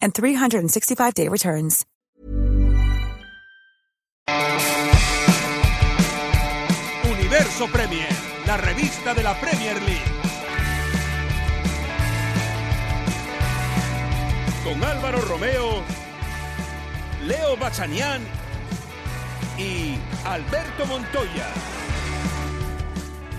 [0.00, 1.84] and 365-day returns.
[7.10, 8.08] Universo Premier,
[8.46, 10.00] la revista de la Premier League.
[14.64, 15.82] Con Álvaro Romeo,
[17.26, 18.22] Leo Bachanian
[19.58, 21.46] y Alberto Montoya.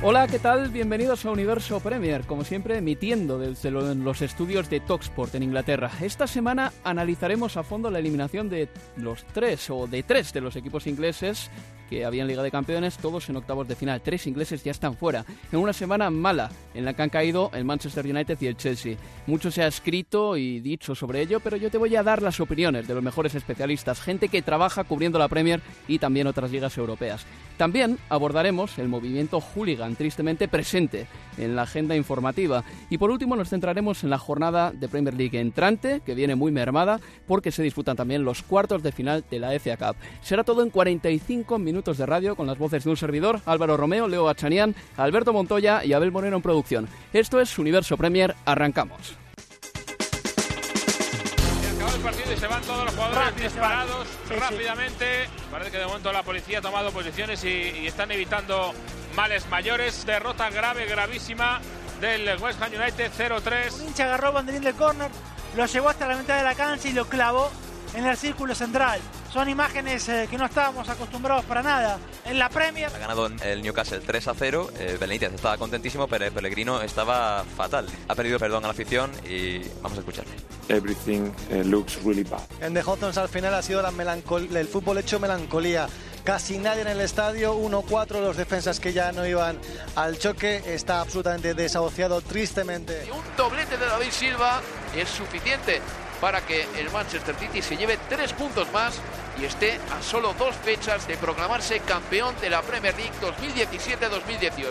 [0.02, 0.70] Hola, ¿qué tal?
[0.70, 5.92] Bienvenidos a Universo Premier, como siempre emitiendo desde los estudios de Talksport en Inglaterra.
[6.00, 10.56] Esta semana analizaremos a fondo la eliminación de los tres o de tres de los
[10.56, 11.52] equipos ingleses
[11.90, 14.02] que habían Liga de Campeones, todos en octavos de final.
[14.02, 15.26] Tres ingleses ya están fuera.
[15.52, 18.98] En una semana mala en la que han caído el Manchester United y el Chelsea.
[19.26, 22.40] Mucho se ha escrito y dicho sobre ello, pero yo te voy a dar las
[22.40, 26.78] opiniones de los mejores especialistas, gente que trabaja cubriendo la Premier y también otras ligas
[26.78, 27.26] europeas.
[27.58, 32.64] También abordaremos el movimiento hooligan, tristemente presente en la agenda informativa.
[32.90, 36.52] Y por último nos centraremos en la jornada de Premier League entrante, que viene muy
[36.52, 39.96] mermada, porque se disputan también los cuartos de final de la FA Cup.
[40.22, 44.08] Será todo en 45 minutos de radio con las voces de un servidor, Álvaro Romeo,
[44.08, 46.90] Leo Bachanian, Alberto Montoya y Abel Moreno en producción.
[47.14, 49.16] Esto es Universo Premier, arrancamos.
[51.76, 55.06] acaba el partido y se van todos los jugadores disparados rápidamente.
[55.50, 58.74] Parece que de momento la policía ha tomado posiciones y, y están evitando
[59.16, 60.06] males mayores.
[60.06, 61.62] Derrota grave, gravísima
[62.02, 63.82] del West Ham United 0-3.
[63.82, 65.10] Un hincha agarró banderín del córner,
[65.56, 67.50] lo llevó hasta la mitad de la cancha y lo clavó
[67.94, 69.00] en el círculo central.
[69.32, 72.00] Son imágenes eh, que no estábamos acostumbrados para nada.
[72.26, 72.92] En la Premier.
[72.94, 74.70] Ha ganado el Newcastle 3 a 0.
[74.78, 77.88] Eh, Benítez estaba contentísimo, pero el Pellegrino estaba fatal.
[78.08, 80.32] Ha pedido perdón a la afición y vamos a escucharle.
[80.70, 82.42] Everything uh, looks really bad.
[82.62, 85.88] En The Hotons al final ha sido la el fútbol hecho melancolía.
[86.24, 89.58] Casi nadie en el estadio, 1-4 los defensas que ya no iban
[89.96, 90.62] al choque.
[90.66, 93.06] Está absolutamente desahuciado, tristemente.
[93.08, 94.62] Y un doblete de David Silva
[94.96, 95.82] es suficiente
[96.22, 99.00] para que el Manchester City se lleve tres puntos más
[99.40, 104.64] y esté a solo dos fechas de proclamarse campeón de la Premier League 2017-2018.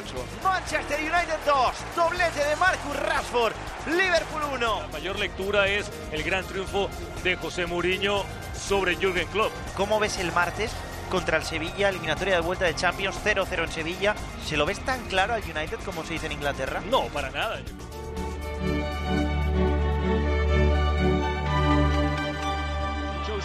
[0.43, 3.53] Manchester United 2, doblete de Marcus Rashford,
[3.87, 4.81] Liverpool 1.
[4.83, 6.91] La mayor lectura es el gran triunfo
[7.25, 9.53] de José Mourinho sobre Jürgen Klopp.
[9.77, 10.71] ¿Cómo ves el martes?
[11.09, 14.15] contra el Sevilla, eliminatoria de vuelta de Champions 0-0 en Sevilla.
[14.47, 16.83] ¿Se lo ves tan claro al United como se dice en Inglaterra?
[16.91, 17.61] No, para nada.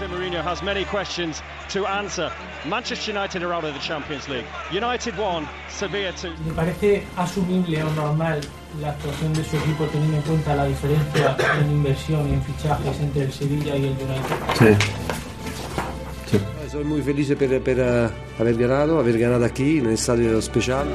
[0.03, 2.31] Jose Mourinho has many questions to answer.
[2.65, 4.45] Manchester United are out of the Champions League.
[4.71, 6.39] United won, Sevilla 2.
[6.45, 8.41] Me parece asumible o normal
[8.81, 12.99] la actuación de su equipo teniendo en cuenta la diferencia en inversión y en fichajes
[12.99, 14.35] entre el Sevilla y el United.
[14.59, 14.87] Sí.
[16.31, 16.39] sí.
[16.69, 20.87] Soy muy feliz per uh, aver ganado, aver ganado aquí en el estadio special.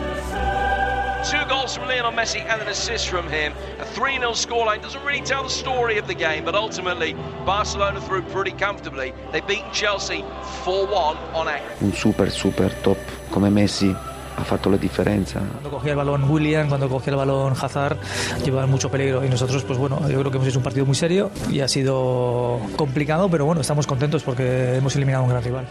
[2.09, 3.53] Lionel Messi and an assist from him.
[3.81, 7.15] A 3 0 scoreline doesn't really tell the story of the game, but ultimately
[7.45, 9.13] Barcelona through pretty comfortably.
[9.33, 10.25] They beat Chelsea
[10.65, 11.83] 4 1 on aggregate.
[11.83, 12.99] Un super, super top
[13.31, 13.95] come Messi
[14.37, 15.41] ha fatto la differenza.
[15.41, 17.99] Cuando cogía el balón William, cuando cogía el balón Hazard,
[18.45, 20.95] llevaban mucho peligro y nosotros, pues bueno, yo creo que hemos hecho un partido muy
[20.95, 25.43] serio y ha sido complicado, pero bueno, estamos contentos porque hemos eliminado a un gran
[25.43, 25.66] rival.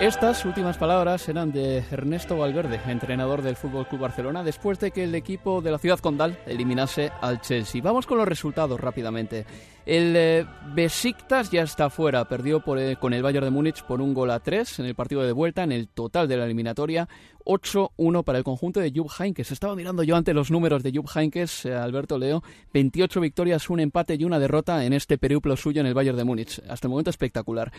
[0.00, 5.04] Estas últimas palabras eran de Ernesto Valverde, entrenador del Fútbol Club Barcelona, después de que
[5.04, 7.80] el equipo de la ciudad condal eliminase al Chelsea.
[7.80, 9.46] Vamos con los resultados rápidamente.
[9.86, 14.14] El eh, Besiktas ya está fuera, perdió eh, con el Bayern de Múnich por un
[14.14, 17.08] gol a tres en el partido de vuelta, en el total de la eliminatoria.
[17.44, 19.52] 8-1 para el conjunto de Jupp Heynckes.
[19.52, 22.42] Estaba mirando yo ante los números de Jupp Heynckes, eh, Alberto Leo,
[22.72, 26.24] 28 victorias, un empate y una derrota en este periplo suyo en el Bayern de
[26.24, 26.60] Múnich.
[26.68, 27.72] Hasta el momento espectacular.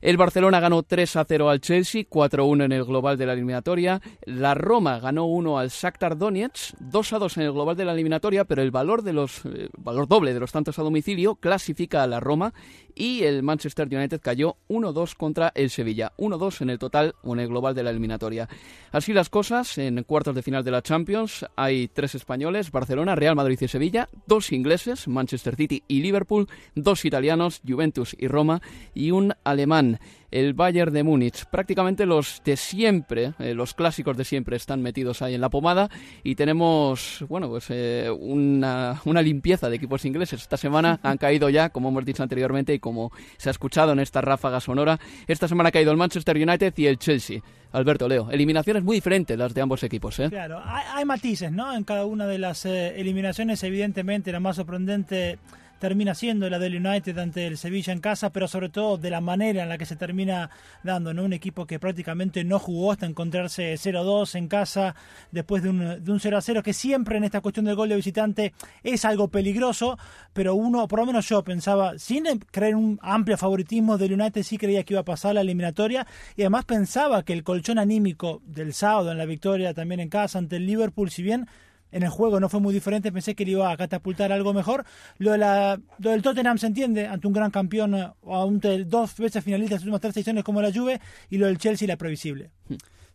[0.00, 3.32] El Barcelona ganó 3 a 0 al Chelsea, 4 1 en el global de la
[3.32, 4.00] eliminatoria.
[4.24, 7.92] La Roma ganó 1 al Shakhtar Donetsk, 2 a 2 en el global de la
[7.92, 12.02] eliminatoria, pero el valor de los eh, valor doble de los tantos a domicilio clasifica
[12.02, 12.52] a la Roma
[12.94, 17.40] y el Manchester United cayó 1-2 contra el Sevilla, 1-2 en el total o en
[17.40, 18.48] el global de la eliminatoria.
[18.90, 23.36] Así las cosas, en cuartos de final de la Champions hay tres españoles, Barcelona, Real
[23.36, 28.62] Madrid y Sevilla, dos ingleses, Manchester City y Liverpool, dos italianos, Juventus y Roma,
[28.94, 30.00] y un alemán,
[30.30, 31.44] el Bayern de Múnich.
[31.46, 35.88] Prácticamente los de siempre, eh, los clásicos de siempre están metidos ahí en la pomada
[36.22, 40.42] y tenemos, bueno, pues eh, una, una, limpieza de equipos ingleses.
[40.42, 44.00] Esta semana han caído ya, como hemos dicho anteriormente y como se ha escuchado en
[44.00, 47.40] esta ráfaga sonora, esta semana ha caído el Manchester United y el Chelsea.
[47.72, 50.18] Alberto Leo, eliminaciones muy diferentes las de ambos equipos.
[50.20, 50.30] ¿eh?
[50.30, 51.74] Claro, hay, hay matices, ¿no?
[51.74, 55.38] En cada una de las eliminaciones, evidentemente, la más sorprendente
[55.78, 59.20] termina siendo la del United ante el Sevilla en casa, pero sobre todo de la
[59.20, 60.50] manera en la que se termina
[60.82, 61.24] dando, ¿no?
[61.24, 64.94] Un equipo que prácticamente no jugó hasta encontrarse 0-2 en casa
[65.30, 68.54] después de un, de un 0-0, que siempre en esta cuestión del gol de visitante
[68.82, 69.98] es algo peligroso,
[70.32, 74.58] pero uno, por lo menos yo pensaba, sin creer un amplio favoritismo del United, sí
[74.58, 76.06] creía que iba a pasar la eliminatoria
[76.36, 80.38] y además pensaba que el colchón anímico del sábado en la victoria también en casa
[80.38, 81.46] ante el Liverpool, si bien
[81.92, 84.84] en el juego no fue muy diferente, pensé que le iba a catapultar algo mejor.
[85.18, 88.84] Lo, de la, lo del Tottenham se entiende, ante un gran campeón eh, o ante
[88.84, 91.00] dos veces finalistas en últimas tres ediciones como la Juve,
[91.30, 92.50] y lo del Chelsea la previsible.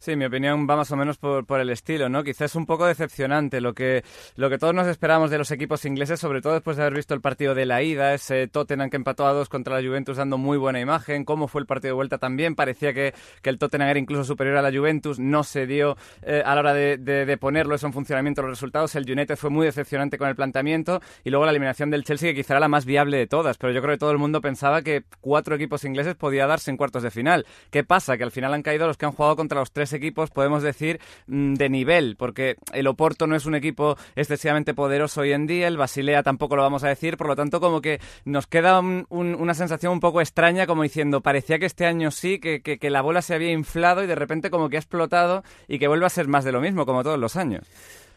[0.02, 2.24] Sí, mi opinión va más o menos por, por, el estilo, ¿no?
[2.24, 4.04] Quizás un poco decepcionante lo que,
[4.36, 7.14] lo que todos nos esperamos de los equipos ingleses, sobre todo después de haber visto
[7.14, 10.40] el partido de la ida, ese Tottenham que empató a dos contra la Juventus dando
[10.40, 13.14] muy buena imagen, cómo fue el partido de vuelta también, parecía que,
[13.44, 16.62] que el Tottenham era incluso superior a la Juventus, no se dio eh, a la
[16.62, 20.18] hora de, de, de, ponerlo eso en funcionamiento los resultados, el United fue muy decepcionante
[20.18, 23.18] con el planteamiento y luego la eliminación del Chelsea que quizá era la más viable
[23.18, 26.48] de todas, pero yo creo que todo el mundo pensaba que cuatro equipos ingleses podía
[26.48, 27.46] darse en cuartos de final.
[27.70, 28.18] ¿Qué pasa?
[28.18, 31.00] Que al final han caído los que han jugado contra los tres equipos, podemos decir
[31.28, 35.68] mm, de nivel, porque el Oporto no es un equipo excesivamente poderoso hoy en día,
[35.68, 39.06] el Basilea tampoco lo vamos a decir, por lo tanto como que nos queda un,
[39.10, 42.78] un, una sensación un poco extraña, como diciendo, parecía que este año sí, que, que,
[42.78, 45.88] que la bola se había inflado y de repente como que ha explotado y que
[45.88, 47.68] vuelve a ser más de lo mismo, como todos los años.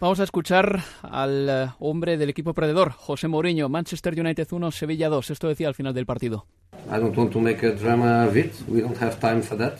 [0.00, 5.08] Vamos a escuchar al uh, hombre del equipo perdedor, José Mourinho, Manchester United 1, Sevilla
[5.08, 5.30] 2.
[5.30, 6.46] Esto decía al final del partido.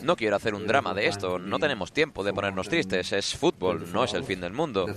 [0.03, 1.37] No quiero hacer un drama de esto.
[1.37, 3.11] No tenemos tiempo de ponernos tristes.
[3.11, 4.87] Es fútbol, no es el fin del mundo.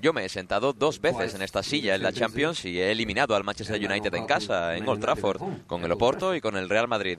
[0.00, 3.34] Yo me he sentado dos veces en esta silla en la Champions y he eliminado
[3.34, 6.86] al Manchester United en casa, en Old Trafford, con el Oporto y con el Real
[6.86, 7.18] Madrid.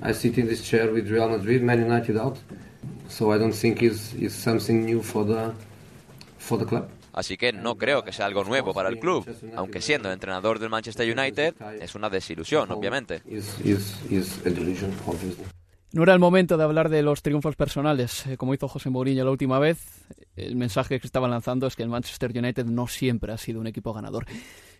[0.00, 2.38] I sit in this chair with Real Madrid, Man United out.
[3.08, 5.52] So I don't think it's, it's something new for the,
[6.38, 6.88] for the club.
[7.12, 10.70] Así que no creo que sea algo nuevo para el club, aunque siendo entrenador del
[10.70, 13.20] Manchester United es una desilusión, obviamente.
[15.92, 19.26] No era el momento de hablar de los triunfos personales, eh, como hizo José Mourinho
[19.26, 20.06] la última vez.
[20.36, 23.66] El mensaje que estaban lanzando es que el Manchester United no siempre ha sido un
[23.66, 24.24] equipo ganador.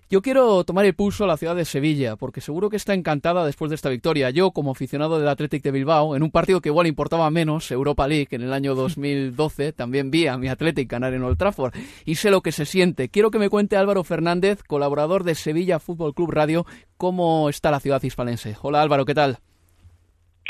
[0.09, 3.45] Yo quiero tomar el pulso a la ciudad de Sevilla, porque seguro que está encantada
[3.45, 4.31] después de esta victoria.
[4.31, 8.09] Yo, como aficionado del Athletic de Bilbao, en un partido que igual importaba menos, Europa
[8.09, 11.75] League, en el año 2012, también vi a mi Athletic ganar en Old Trafford
[12.07, 13.11] y sé lo que se siente.
[13.11, 16.65] Quiero que me cuente Álvaro Fernández, colaborador de Sevilla Fútbol Club Radio,
[16.97, 18.57] cómo está la ciudad hispalense.
[18.63, 19.41] Hola Álvaro, ¿qué tal?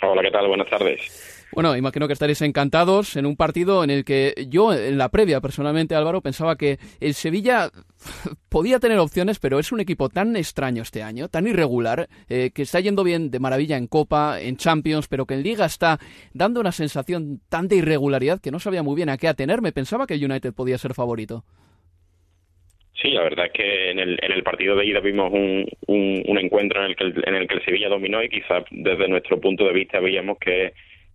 [0.02, 0.48] Hola, ¿qué tal?
[0.48, 1.42] Buenas tardes.
[1.52, 5.40] Bueno, imagino que estaréis encantados en un partido en el que yo, en la previa,
[5.40, 7.70] personalmente, Álvaro, pensaba que el Sevilla
[8.48, 12.62] podía tener opciones, pero es un equipo tan extraño este año, tan irregular, eh, que
[12.62, 16.00] está yendo bien de maravilla en Copa, en Champions, pero que en Liga está
[16.32, 19.72] dando una sensación tan de irregularidad que no sabía muy bien a qué atenerme.
[19.72, 21.44] Pensaba que el United podía ser favorito.
[23.02, 26.38] Sí, la verdad es que en el, en el partido de ida vimos un, un,
[26.38, 29.40] encuentro en el, que el, en el que el Sevilla dominó y quizás desde nuestro
[29.40, 30.72] punto de vista veíamos que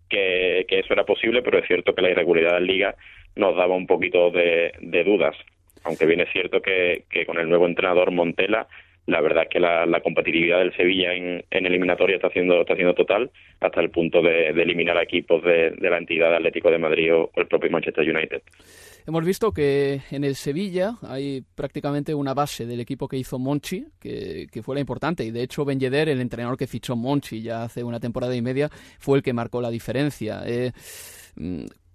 [0.10, 2.96] eso era posible, pero es cierto que la irregularidad en Liga
[3.38, 4.74] nos daba un poquito de,
[5.06, 5.36] dudas.
[5.84, 8.68] Aunque bien es cierto que, que, con el nuevo entrenador Montela,
[9.06, 12.74] la verdad es que la, la competitividad del Sevilla en, en, eliminatoria está haciendo, está
[12.74, 16.70] haciendo total, hasta el punto de, de eliminar a equipos de, de, la entidad Atlético
[16.70, 18.42] de Madrid o el propio Manchester United.
[19.08, 23.88] Hemos visto que en el Sevilla hay prácticamente una base del equipo que hizo Monchi,
[24.02, 25.24] que, fue la importante.
[25.24, 28.42] Y de hecho, Ben Yedder, el entrenador que fichó Monchi ya hace una temporada y
[28.42, 30.42] media, fue el que marcó la diferencia.
[30.46, 30.74] Eh,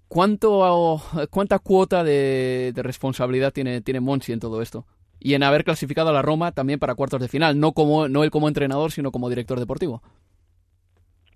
[0.08, 4.86] ¿cuánto, ¿Cuánta cuota de, de responsabilidad tiene, tiene Monchi en todo esto?
[5.24, 8.24] y en haber clasificado a la Roma también para cuartos de final, no como no
[8.24, 10.02] él como entrenador, sino como director deportivo.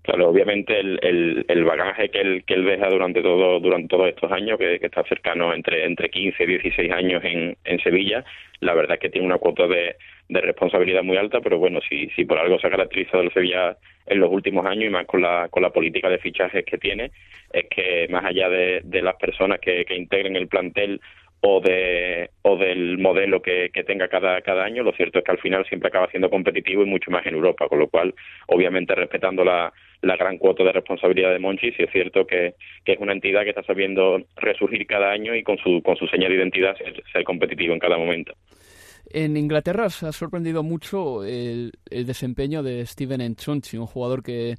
[0.09, 4.31] Obviamente el, el, el, bagaje que él, que él deja durante todo durante todos estos
[4.31, 8.23] años, que, está cercano entre entre 15 y 16 años en, en Sevilla,
[8.61, 9.97] la verdad es que tiene una cuota de,
[10.29, 13.77] de responsabilidad muy alta, pero bueno, si, si por algo se ha caracterizado el Sevilla
[14.05, 17.11] en los últimos años y más con la, con la política de fichajes que tiene,
[17.51, 21.01] es que más allá de, de las personas que, que integren el plantel
[21.41, 25.31] o de o del modelo que, que, tenga cada cada año lo cierto es que
[25.31, 28.15] al final siempre acaba siendo competitivo y mucho más en Europa con lo cual
[28.47, 32.93] obviamente respetando la, la gran cuota de responsabilidad de Monchi sí es cierto que, que
[32.93, 36.29] es una entidad que está sabiendo resurgir cada año y con su con su señal
[36.29, 38.33] de identidad ser, ser competitivo en cada momento
[39.09, 44.55] en Inglaterra se ha sorprendido mucho el, el desempeño de Steven Enchonchi, un jugador que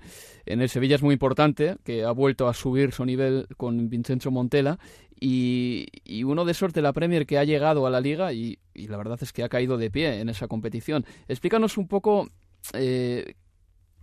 [0.47, 4.30] en el Sevilla es muy importante, que ha vuelto a subir su nivel con Vincenzo
[4.30, 4.78] Montella
[5.21, 8.59] y, y, uno de esos de la Premier que ha llegado a la liga y,
[8.73, 11.04] y, la verdad es que ha caído de pie en esa competición.
[11.26, 12.28] Explícanos un poco
[12.75, 13.35] eh,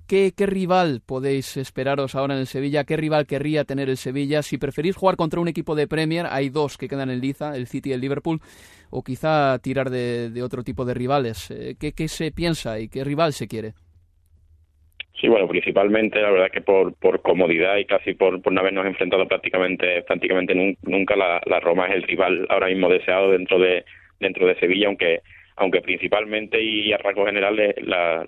[0.08, 2.84] ¿Qué, ¿Qué, rival podéis esperaros ahora en el Sevilla?
[2.84, 4.44] ¿Qué rival querría tener el Sevilla?
[4.44, 7.66] Si preferís jugar contra un equipo de Premier, hay dos que quedan en liza, el
[7.66, 8.40] City y el Liverpool,
[8.92, 11.50] o quizá tirar de, de otro tipo de rivales.
[11.50, 13.74] Eh, ¿Qué, ¿Qué, se piensa y qué rival se quiere?
[15.20, 18.86] Sí, bueno, principalmente la verdad que por, por comodidad y casi por, por no habernos
[18.86, 23.86] enfrentado prácticamente prácticamente nunca la, la Roma es el rival ahora mismo deseado dentro de
[24.20, 25.22] dentro de Sevilla, aunque
[25.56, 28.26] aunque principalmente y a rasgos generales la,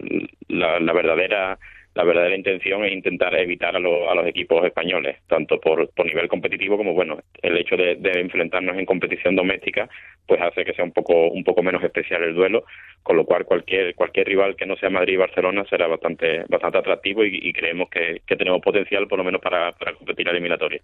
[0.47, 1.57] la, la verdadera
[1.97, 6.05] la verdadera intención es intentar evitar a, lo, a los equipos españoles, tanto por, por
[6.05, 9.89] nivel competitivo como bueno, el hecho de, de, enfrentarnos en competición doméstica,
[10.27, 12.65] pues hace que sea un poco un poco menos especial el duelo,
[13.01, 16.77] con lo cual cualquier cualquier rival que no sea Madrid y Barcelona será bastante bastante
[16.77, 20.81] atractivo y, creemos que, que, tenemos potencial por lo menos para, para competir eliminatoria.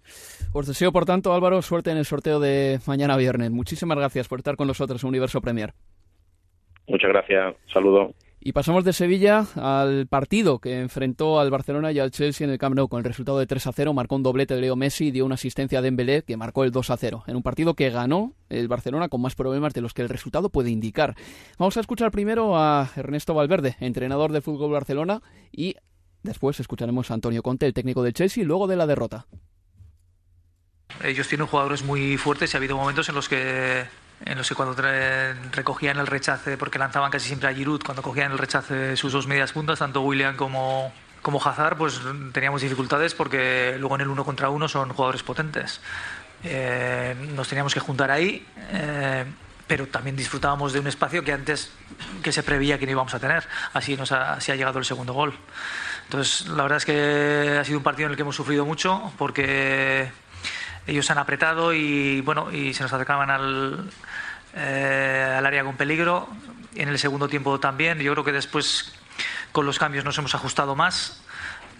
[0.52, 3.52] Os deseo por tanto Álvaro suerte en el sorteo de mañana viernes.
[3.52, 5.70] Muchísimas gracias por estar con nosotros en Universo Premier.
[6.86, 8.14] Muchas gracias, saludo.
[8.46, 12.58] Y pasamos de Sevilla al partido que enfrentó al Barcelona y al Chelsea en el
[12.58, 13.94] Camp Nou con el resultado de 3 a 0.
[13.94, 16.70] Marcó un doblete de Leo Messi y dio una asistencia a Dembélé que marcó el
[16.70, 17.24] 2 a 0.
[17.26, 20.50] En un partido que ganó el Barcelona con más problemas de los que el resultado
[20.50, 21.14] puede indicar.
[21.58, 25.76] Vamos a escuchar primero a Ernesto Valverde, entrenador de Fútbol Barcelona, y
[26.22, 29.26] después escucharemos a Antonio Conte, el técnico del Chelsea, luego de la derrota.
[31.02, 33.84] Ellos tienen jugadores muy fuertes y ha habido momentos en los que
[34.24, 34.74] los que cuando
[35.52, 39.26] recogían el rechace, porque lanzaban casi siempre a Giroud, cuando cogían el rechace sus dos
[39.26, 42.00] medias puntas, tanto William como, como Hazard, pues
[42.32, 45.80] teníamos dificultades porque luego en el uno contra uno son jugadores potentes.
[46.42, 49.24] Eh, nos teníamos que juntar ahí, eh,
[49.66, 51.70] pero también disfrutábamos de un espacio que antes
[52.22, 53.46] que se preveía que no íbamos a tener.
[53.72, 55.34] Así, nos ha, así ha llegado el segundo gol.
[56.04, 59.12] Entonces, la verdad es que ha sido un partido en el que hemos sufrido mucho
[59.16, 60.10] porque
[60.86, 63.90] ellos han apretado y bueno y se nos acercaban al,
[64.54, 66.28] eh, al área con peligro.
[66.74, 68.00] En el segundo tiempo también.
[68.00, 68.92] Yo creo que después
[69.52, 71.22] con los cambios nos hemos ajustado más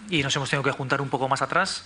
[0.09, 1.85] y nos hemos tenido que juntar un poco más atrás.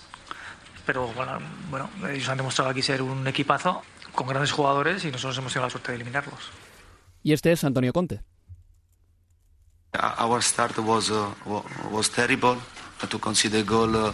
[0.85, 3.81] Pero bueno, bueno ellos han demostrado aquí ser un equipazo
[4.13, 6.51] con grandes jugadores y nosotros hemos tenido la suerte de eliminarlos.
[7.23, 8.21] Y este es Antonio Conte.
[10.19, 11.33] Our start was uh,
[11.91, 12.57] was terrible
[13.09, 14.13] to consider goal uh,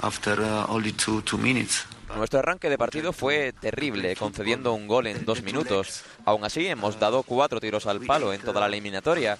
[0.00, 1.86] after uh, only two two minutes.
[2.16, 6.02] Nuestro arranque de partido fue terrible, concediendo un gol en dos minutos.
[6.24, 9.36] Aún así, hemos dado cuatro tiros al palo en toda la eliminatoria.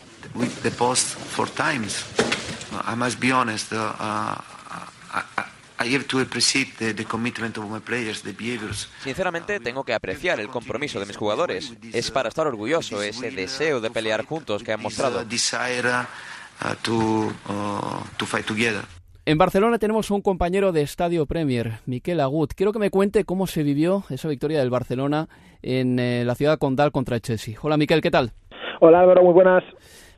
[9.02, 11.72] Sinceramente, tengo que apreciar el compromiso de mis jugadores.
[11.92, 15.24] Es para estar orgulloso ese deseo de pelear juntos que han mostrado.
[19.26, 22.52] En Barcelona tenemos un compañero de Estadio Premier, Miquel Agut.
[22.52, 25.28] Quiero que me cuente cómo se vivió esa victoria del Barcelona
[25.62, 27.54] en eh, la ciudad condal contra el Chelsea.
[27.62, 28.32] Hola Miquel, ¿qué tal?
[28.82, 29.64] Hola Álvaro, muy buenas.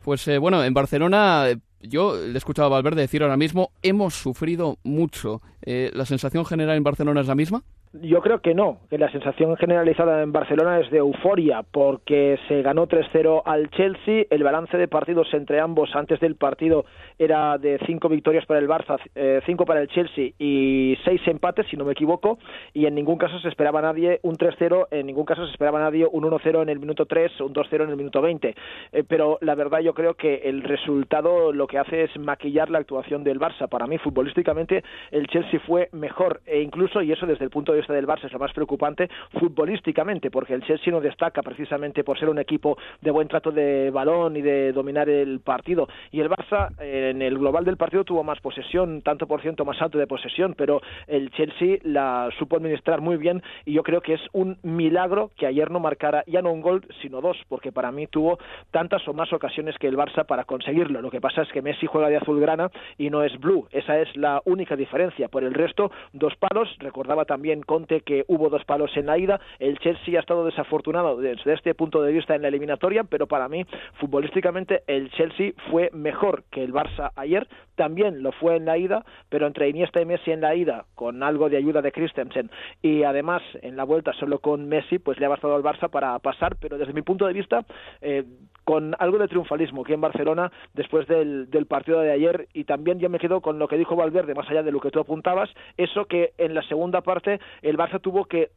[0.03, 3.71] Pues eh, bueno, en Barcelona eh, yo le he escuchado a Valverde decir ahora mismo,
[3.81, 5.41] hemos sufrido mucho.
[5.65, 7.63] ¿La sensación general en Barcelona es la misma?
[8.03, 12.63] Yo creo que no, que la sensación generalizada en Barcelona es de euforia, porque se
[12.63, 16.85] ganó 3-0 al Chelsea, el balance de partidos entre ambos antes del partido
[17.19, 21.67] era de cinco victorias para el Barça, eh, cinco para el Chelsea y seis empates,
[21.69, 22.39] si no me equivoco,
[22.75, 26.07] y en ningún caso se esperaba nadie un 3-0, en ningún caso se esperaba nadie
[26.11, 28.55] un 1-0 en el minuto 3, un 2-0 en el minuto 20,
[28.93, 32.79] eh, pero la verdad yo creo que el resultado lo que hace es maquillar la
[32.79, 33.69] actuación del Barça.
[33.69, 37.86] Para mí, futbolísticamente, el Chelsea fue mejor, e incluso, y eso desde el punto de
[37.87, 42.19] vista del Barça es lo más preocupante futbolísticamente, porque el Chelsea no destaca precisamente por
[42.19, 45.89] ser un equipo de buen trato de balón y de dominar el partido.
[46.11, 49.81] Y el Barça en el global del partido tuvo más posesión, tanto por ciento más
[49.81, 54.15] alto de posesión, pero el Chelsea la supo administrar muy bien y yo creo que
[54.15, 57.93] es un milagro que ayer no marcara ya no un gol, sino dos, porque para
[57.93, 58.39] mí tuvo
[58.71, 61.01] tantas o más ocasiones que el Barça para conseguirlo.
[61.01, 63.69] Lo que pasa es que Messi juega de azulgrana y no es blue.
[63.71, 65.29] Esa es la única diferencia.
[65.29, 66.69] Por el resto, dos palos.
[66.79, 69.41] Recordaba también Conte que hubo dos palos en la ida.
[69.59, 73.49] El Chelsea ha estado desafortunado desde este punto de vista en la eliminatoria, pero para
[73.49, 73.67] mí,
[74.01, 77.47] futbolísticamente, el Chelsea fue mejor que el Barça ayer.
[77.77, 81.23] También lo fue en la ida, pero entre Iniesta y Messi en la ida, con
[81.23, 82.51] algo de ayuda de Christensen,
[82.83, 86.19] y además en la vuelta solo con Messi, pues le ha bastado al Barça para
[86.19, 87.65] pasar, pero desde mi punto de vista,
[88.01, 88.25] eh,
[88.65, 92.99] con algo de triunfalismo aquí en Barcelona después del, del, partido de ayer y también
[92.99, 95.49] yo me quedo con lo que dijo Valverde, más allá de lo que tú apuntabas,
[95.77, 98.51] eso que en la segunda parte el Barça tuvo que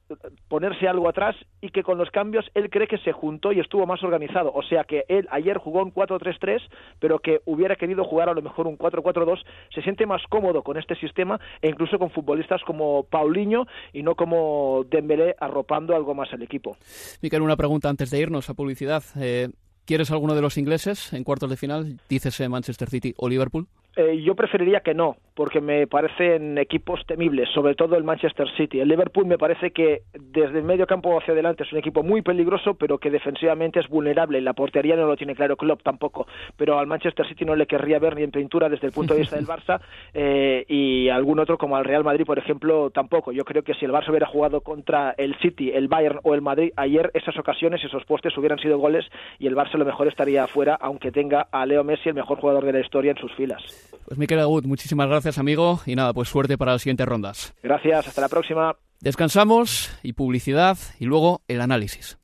[0.48, 3.86] ponerse algo atrás y que con los cambios él cree que se juntó y estuvo
[3.86, 6.60] más organizado, o sea que él ayer jugó un 4-3-3,
[7.00, 8.80] pero que hubiera querido jugar a lo mejor un
[9.14, 14.04] 4-4-2, se siente más cómodo con este sistema e incluso con futbolistas como Paulinho y
[14.04, 16.78] no como Dembélé arropando algo más al equipo.
[17.22, 19.04] Miquel, una pregunta antes de irnos a publicidad.
[19.20, 19.50] Eh,
[19.86, 21.98] ¿Quieres alguno de los ingleses en cuartos de final?
[22.08, 23.68] Dícese Manchester City o Liverpool.
[23.96, 28.80] Eh, yo preferiría que no, porque me parecen equipos temibles, sobre todo el Manchester City.
[28.80, 32.22] El Liverpool me parece que desde el medio campo hacia adelante es un equipo muy
[32.22, 34.42] peligroso, pero que defensivamente es vulnerable.
[34.42, 38.00] La portería no lo tiene claro Klopp tampoco, pero al Manchester City no le querría
[38.00, 39.80] ver ni en pintura desde el punto de vista del Barça
[40.14, 43.32] eh, y algún otro como al Real Madrid, por ejemplo, tampoco.
[43.32, 46.42] Yo creo que si el Barça hubiera jugado contra el City, el Bayern o el
[46.42, 49.06] Madrid ayer, esas ocasiones, esos postes hubieran sido goles
[49.40, 52.40] y el Barça a lo mejor estaría afuera, aunque tenga a Leo Messi, el mejor
[52.40, 53.79] jugador de la historia, en sus filas.
[54.06, 57.54] Pues Miquel Agut, muchísimas gracias amigo y nada, pues suerte para las siguientes rondas.
[57.62, 58.76] Gracias, hasta la próxima.
[59.02, 62.18] Descansamos y publicidad y luego el análisis.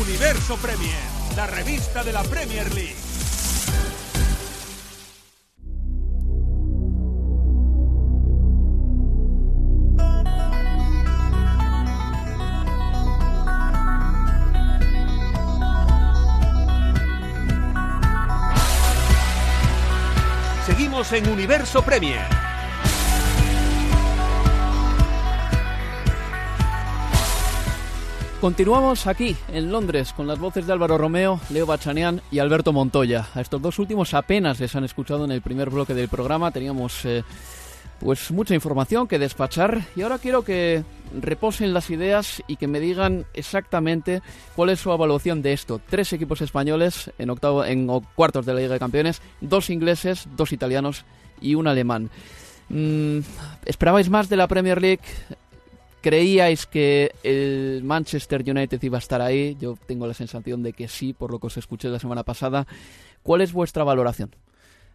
[0.00, 1.02] Universo Premier,
[1.36, 3.11] la revista de la Premier League.
[21.12, 22.22] En Universo Premier.
[28.40, 33.28] Continuamos aquí, en Londres, con las voces de Álvaro Romeo, Leo Bachanian y Alberto Montoya.
[33.34, 36.50] A estos dos últimos apenas les han escuchado en el primer bloque del programa.
[36.50, 37.24] Teníamos eh,
[38.02, 40.82] pues mucha información que despachar y ahora quiero que
[41.20, 44.22] reposen las ideas y que me digan exactamente
[44.56, 45.80] cuál es su evaluación de esto.
[45.88, 50.52] Tres equipos españoles en octavo, en cuartos de la Liga de Campeones, dos ingleses, dos
[50.52, 51.04] italianos
[51.40, 52.10] y un alemán.
[52.68, 53.20] Mm,
[53.66, 55.02] ¿Esperabais más de la Premier League?
[56.00, 59.56] ¿Creíais que el Manchester United iba a estar ahí?
[59.60, 62.66] Yo tengo la sensación de que sí, por lo que os escuché la semana pasada.
[63.22, 64.34] ¿Cuál es vuestra valoración?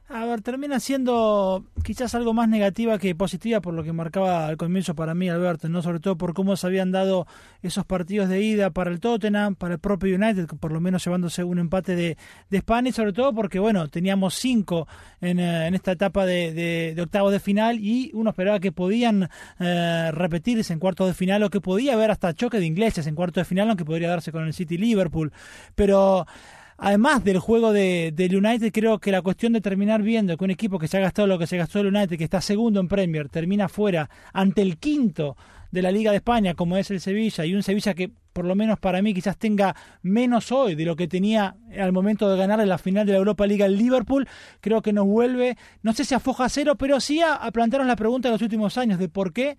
[0.09, 4.55] A ver, termina siendo quizás algo más negativa que positiva por lo que marcaba al
[4.55, 7.27] comienzo para mí Alberto, no sobre todo por cómo se habían dado
[7.61, 11.43] esos partidos de ida para el Tottenham, para el propio United, por lo menos llevándose
[11.43, 12.17] un empate de,
[12.49, 14.87] de España y sobre todo porque, bueno, teníamos cinco
[15.19, 19.29] en, en esta etapa de, de, de, octavos de final y uno esperaba que podían
[19.59, 23.15] eh, repetirse en cuartos de final o que podía haber hasta choque de ingleses en
[23.15, 25.33] cuartos de final, aunque podría darse con el City Liverpool,
[25.75, 26.25] pero
[26.77, 30.51] además del juego de, del United, creo que la cuestión de terminar viendo que un
[30.51, 32.87] equipo que se ha gastado lo que se gastó el United, que está segundo en
[32.87, 35.35] Premier, termina fuera ante el quinto
[35.71, 38.55] de la Liga de España, como es el Sevilla, y un Sevilla que por lo
[38.55, 42.59] menos para mí quizás tenga menos hoy de lo que tenía al momento de ganar
[42.59, 44.27] en la final de la Europa Liga el Liverpool,
[44.61, 47.87] creo que nos vuelve, no sé si a foja cero, pero sí a, a plantearnos
[47.87, 49.57] la pregunta de los últimos años de por qué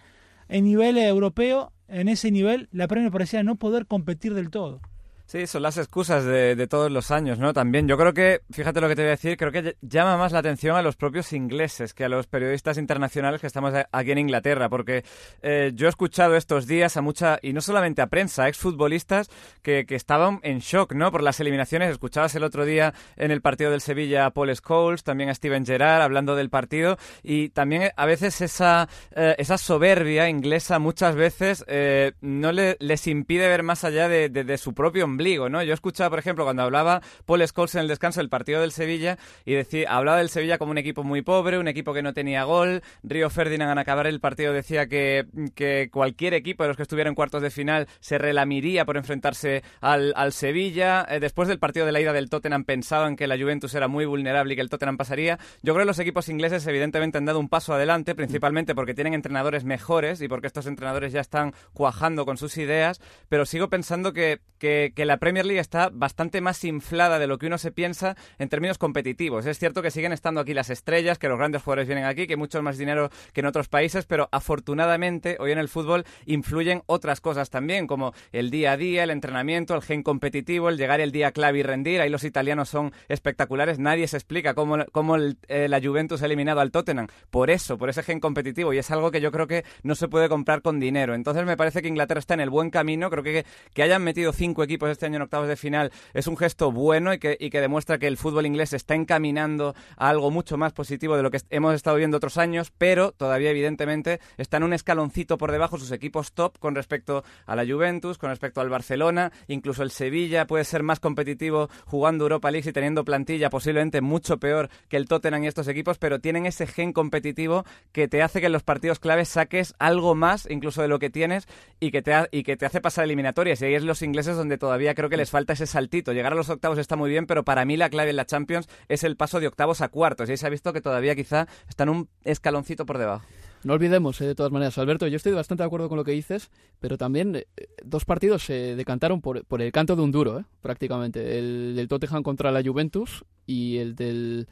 [0.49, 4.81] en nivel europeo, en ese nivel, la Premier parecía no poder competir del todo.
[5.31, 7.53] Sí, son las excusas de, de, todos los años, ¿no?
[7.53, 10.33] También yo creo que, fíjate lo que te voy a decir, creo que llama más
[10.33, 14.17] la atención a los propios ingleses que a los periodistas internacionales que estamos aquí en
[14.17, 15.05] Inglaterra, porque
[15.43, 19.29] eh, yo he escuchado estos días a mucha, y no solamente a prensa, exfutbolistas
[19.61, 21.13] que, que estaban en shock, ¿no?
[21.13, 21.91] Por las eliminaciones.
[21.91, 25.67] Escuchabas el otro día en el partido del Sevilla a Paul Scholes, también a Steven
[25.67, 31.67] Gerrard hablando del partido, y también a veces esa, eh, esa soberbia inglesa muchas veces
[31.69, 35.63] eh, no le, les impide ver más allá de, de, de su propio ombligo, ¿no?
[35.65, 39.19] Yo escuchaba, por ejemplo, cuando hablaba Paul Scholes en el descanso del partido del Sevilla
[39.45, 42.45] y decía, hablaba del Sevilla como un equipo muy pobre, un equipo que no tenía
[42.45, 42.83] gol.
[43.03, 45.27] Río Ferdinand al acabar el partido decía que,
[45.57, 49.65] que cualquier equipo de los que estuviera en cuartos de final se relamiría por enfrentarse
[49.81, 51.05] al, al Sevilla.
[51.09, 54.05] Eh, después del partido de la ida del Tottenham pensaban que la Juventus era muy
[54.05, 55.39] vulnerable y que el Tottenham pasaría.
[55.63, 59.15] Yo creo que los equipos ingleses evidentemente han dado un paso adelante, principalmente porque tienen
[59.15, 64.13] entrenadores mejores y porque estos entrenadores ya están cuajando con sus ideas, pero sigo pensando
[64.13, 67.73] que, que, que la Premier League está bastante más inflada de lo que uno se
[67.73, 69.47] piensa en términos competitivos.
[69.47, 72.35] Es cierto que siguen estando aquí las estrellas, que los grandes jugadores vienen aquí, que
[72.35, 76.83] hay mucho más dinero que en otros países, pero afortunadamente hoy en el fútbol influyen
[76.85, 81.01] otras cosas también, como el día a día, el entrenamiento, el gen competitivo, el llegar
[81.01, 82.03] el día clave y rendir.
[82.03, 83.79] Ahí los italianos son espectaculares.
[83.79, 87.07] Nadie se explica cómo, cómo eh, la Juventus ha eliminado al Tottenham.
[87.31, 88.75] Por eso, por ese gen competitivo.
[88.75, 91.15] Y es algo que yo creo que no se puede comprar con dinero.
[91.15, 93.09] Entonces me parece que Inglaterra está en el buen camino.
[93.09, 96.37] Creo que que hayan metido cinco equipos este año en octavos de final es un
[96.37, 100.33] gesto bueno y que, y que demuestra que el fútbol inglés está encaminando a algo
[100.33, 104.65] mucho más positivo de lo que hemos estado viendo otros años, pero todavía evidentemente están
[104.65, 108.71] un escaloncito por debajo sus equipos top con respecto a la Juventus, con respecto al
[108.71, 114.01] Barcelona, incluso el Sevilla puede ser más competitivo jugando Europa League y teniendo plantilla posiblemente
[114.01, 118.21] mucho peor que el Tottenham y estos equipos, pero tienen ese gen competitivo que te
[118.21, 121.47] hace que en los partidos claves saques algo más incluso de lo que tienes
[121.79, 123.63] y que te, y que te hace pasar eliminatorias.
[123.63, 126.13] Y ahí es los ingleses donde todavía creo que les falta ese saltito.
[126.13, 128.69] Llegar a los octavos está muy bien, pero para mí la clave en la Champions
[128.89, 130.29] es el paso de octavos a cuartos.
[130.29, 133.25] Y ahí se ha visto que todavía quizá están un escaloncito por debajo.
[133.65, 136.13] No olvidemos, eh, de todas maneras, Alberto, yo estoy bastante de acuerdo con lo que
[136.13, 137.47] dices, pero también eh,
[137.85, 141.39] dos partidos se decantaron por, por, el canto de un duro, eh, prácticamente.
[141.39, 144.49] El del Tottenham contra la Juventus y el del...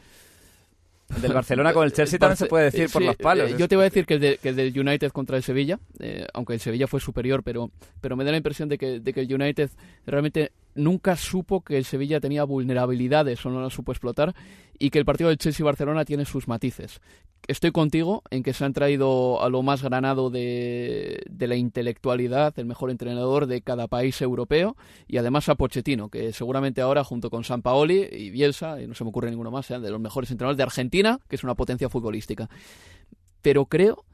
[1.14, 3.56] El del Barcelona con el Chelsea también se puede decir por los palos.
[3.56, 5.78] yo te voy a decir que el, que el, del United contra el Sevilla,
[6.34, 9.20] aunque el Sevilla fue superior, pero, pero me da la impresión de que, de que
[9.20, 9.70] el United
[10.06, 14.34] realmente nunca supo que el Sevilla tenía vulnerabilidades o no las supo explotar
[14.78, 17.00] y que el partido del Chelsea-Barcelona tiene sus matices.
[17.46, 22.58] Estoy contigo en que se han traído a lo más granado de, de, la intelectualidad,
[22.58, 27.30] el mejor entrenador de cada país europeo y además a Pochettino, que seguramente ahora junto
[27.30, 30.00] con San Paoli y Bielsa, y no se me ocurre ninguno más, sean de los
[30.00, 32.48] mejores entrenadores de Argentina, que es una potencia futbolística.
[33.42, 34.04] Pero creo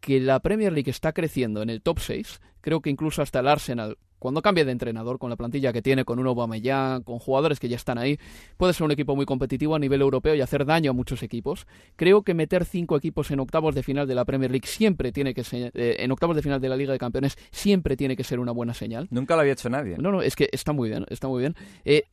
[0.00, 2.40] que la Premier League está creciendo en el top 6.
[2.60, 6.04] Creo que incluso hasta el Arsenal, cuando cambie de entrenador, con la plantilla que tiene,
[6.04, 8.18] con un Aubameyang, con jugadores que ya están ahí,
[8.56, 11.66] puede ser un equipo muy competitivo a nivel europeo y hacer daño a muchos equipos.
[11.96, 15.34] Creo que meter cinco equipos en octavos de final de la Premier League siempre tiene
[15.34, 18.24] que ser, eh, en octavos de final de la Liga de Campeones siempre tiene que
[18.24, 19.06] ser una buena señal.
[19.10, 19.96] Nunca lo había hecho nadie.
[19.98, 21.54] No, no, es que está muy bien, está muy bien.
[21.84, 22.04] Eh,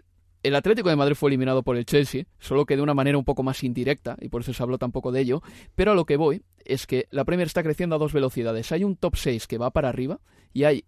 [0.45, 3.25] el Atlético de Madrid fue eliminado por el Chelsea, solo que de una manera un
[3.25, 5.41] poco más indirecta, y por eso se habló tampoco de ello,
[5.73, 8.71] pero a lo que voy es que la Premier está creciendo a dos velocidades.
[8.71, 10.19] Hay un top 6 que va para arriba
[10.53, 10.85] y hay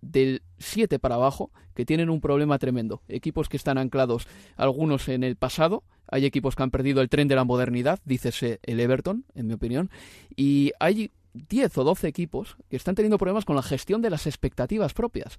[0.00, 3.02] del 7 para abajo que tienen un problema tremendo.
[3.08, 7.28] Equipos que están anclados, algunos en el pasado, hay equipos que han perdido el tren
[7.28, 9.90] de la modernidad, dícese el Everton, en mi opinión,
[10.36, 14.26] y hay 10 o 12 equipos que están teniendo problemas con la gestión de las
[14.26, 15.38] expectativas propias.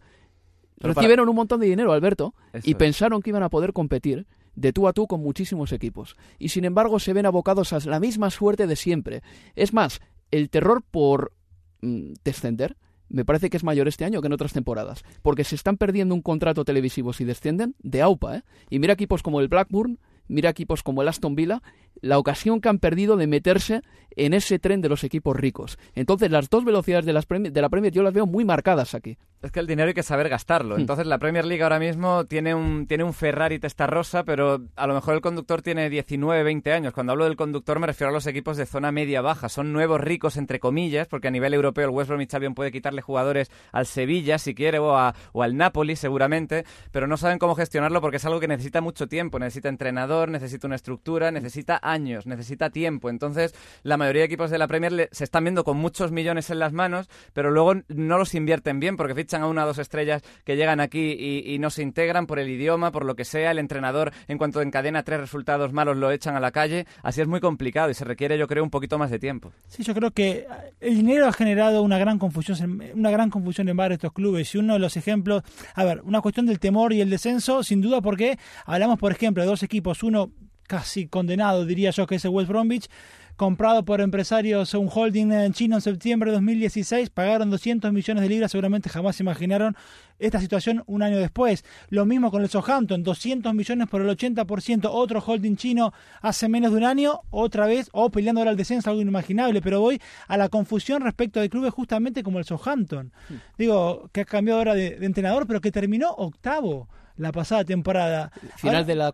[0.82, 4.88] Recibieron un montón de dinero, Alberto, y pensaron que iban a poder competir de tú
[4.88, 6.16] a tú con muchísimos equipos.
[6.38, 9.22] Y sin embargo se ven abocados a la misma suerte de siempre.
[9.56, 11.34] Es más, el terror por
[11.82, 12.76] mm, descender
[13.12, 15.04] me parece que es mayor este año que en otras temporadas.
[15.22, 18.38] Porque se están perdiendo un contrato televisivo si descienden de AUPA.
[18.38, 18.44] ¿eh?
[18.70, 21.62] Y mira equipos como el Blackburn, mira equipos como el Aston Villa,
[22.00, 23.82] la ocasión que han perdido de meterse
[24.16, 25.78] en ese tren de los equipos ricos.
[25.94, 29.18] Entonces, las dos velocidades de, las de la Premier yo las veo muy marcadas aquí.
[29.42, 30.76] Es que el dinero hay que saber gastarlo.
[30.76, 30.82] Hmm.
[30.82, 34.94] Entonces, la Premier League ahora mismo tiene un, tiene un Ferrari rosa, pero a lo
[34.94, 36.94] mejor el conductor tiene 19, 20 años.
[36.94, 39.50] Cuando hablo del conductor me refiero a los equipos de zona media-baja.
[39.50, 43.02] Son nuevos ricos, entre comillas, porque a nivel europeo el West Bromwich Albion puede quitarle
[43.02, 47.56] jugadores al Sevilla, si quiere, o, a, o al Napoli, seguramente, pero no saben cómo
[47.56, 49.40] gestionarlo porque es algo que necesita mucho tiempo.
[49.40, 53.10] Necesita entrenador, necesita una estructura, necesita años, necesita tiempo.
[53.10, 56.60] Entonces, la mayoría de equipos de la Premier se están viendo con muchos millones en
[56.60, 60.56] las manos, pero luego no los invierten bien porque a una o dos estrellas que
[60.56, 63.52] llegan aquí y, y, no se integran por el idioma, por lo que sea.
[63.52, 66.86] El entrenador, en cuanto encadena tres resultados malos, lo echan a la calle.
[67.04, 69.52] Así es muy complicado y se requiere, yo creo, un poquito más de tiempo.
[69.68, 70.46] Sí, yo creo que
[70.80, 74.54] el dinero ha generado una gran confusión, una gran confusión en varios de estos clubes.
[74.54, 77.82] Y uno de los ejemplos, a ver, una cuestión del temor y el descenso, sin
[77.82, 80.32] duda, porque hablamos, por ejemplo, de dos equipos, uno
[80.72, 82.88] casi condenado, diría yo, que es el West Bromwich
[83.36, 88.30] comprado por empresarios un holding en chino en septiembre de 2016, pagaron 200 millones de
[88.30, 89.76] libras, seguramente jamás se imaginaron
[90.20, 91.66] esta situación un año después.
[91.90, 96.72] Lo mismo con el Southampton, 200 millones por el 80%, otro holding chino hace menos
[96.72, 100.38] de un año, otra vez, o peleando ahora el descenso, algo inimaginable, pero voy a
[100.38, 103.12] la confusión respecto de clubes justamente como el Southampton.
[103.58, 108.32] Digo, que ha cambiado ahora de, de entrenador, pero que terminó octavo la pasada temporada.
[108.58, 109.14] Final ahora, de la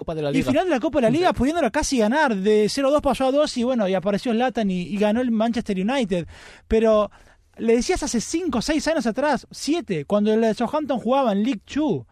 [0.00, 2.34] Copa de la Y final de la Copa de la Liga, pudiéndola casi ganar.
[2.34, 5.78] De 0-2 pasó a 2 y bueno, y apareció Zlatan y, y ganó el Manchester
[5.78, 6.26] United.
[6.66, 7.10] Pero
[7.58, 11.60] le decías hace 5 o 6 años atrás, 7, cuando el Southampton jugaba en League
[11.66, 12.06] 2,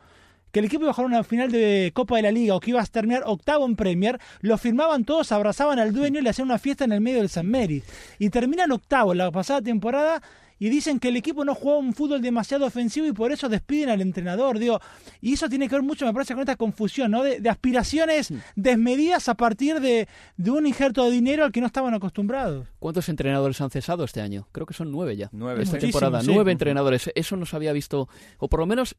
[0.53, 2.71] que el equipo iba a jugar una final de Copa de la Liga o que
[2.71, 6.49] iba a terminar octavo en Premier, lo firmaban todos, abrazaban al dueño y le hacían
[6.49, 7.83] una fiesta en el medio del San Mary.
[8.19, 10.23] Y terminan octavo la pasada temporada
[10.59, 13.91] y dicen que el equipo no juega un fútbol demasiado ofensivo y por eso despiden
[13.91, 14.59] al entrenador.
[14.59, 14.81] Digo,
[15.21, 17.23] y eso tiene que ver mucho, me parece, con esta confusión, ¿no?
[17.23, 21.67] De, de aspiraciones desmedidas a partir de, de, un injerto de dinero al que no
[21.67, 22.67] estaban acostumbrados.
[22.79, 24.49] ¿Cuántos entrenadores han cesado este año?
[24.53, 25.29] Creo que son nueve ya.
[25.33, 25.63] Nueve.
[25.63, 26.31] Esta temporada, sí.
[26.33, 27.11] nueve entrenadores.
[27.15, 28.97] Eso no se había visto, o por lo menos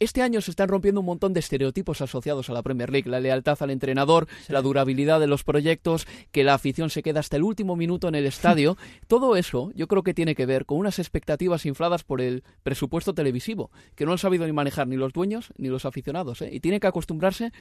[0.00, 3.20] este año se están rompiendo un montón de estereotipos asociados a la Premier League, la
[3.20, 4.52] lealtad al entrenador, sí.
[4.52, 8.14] la durabilidad de los proyectos, que la afición se queda hasta el último minuto en
[8.14, 8.76] el estadio.
[9.08, 13.14] Todo eso yo creo que tiene que ver con unas expectativas infladas por el presupuesto
[13.14, 16.42] televisivo, que no han sabido ni manejar ni los dueños ni los aficionados.
[16.42, 16.50] ¿eh?
[16.52, 17.52] Y tienen que acostumbrarse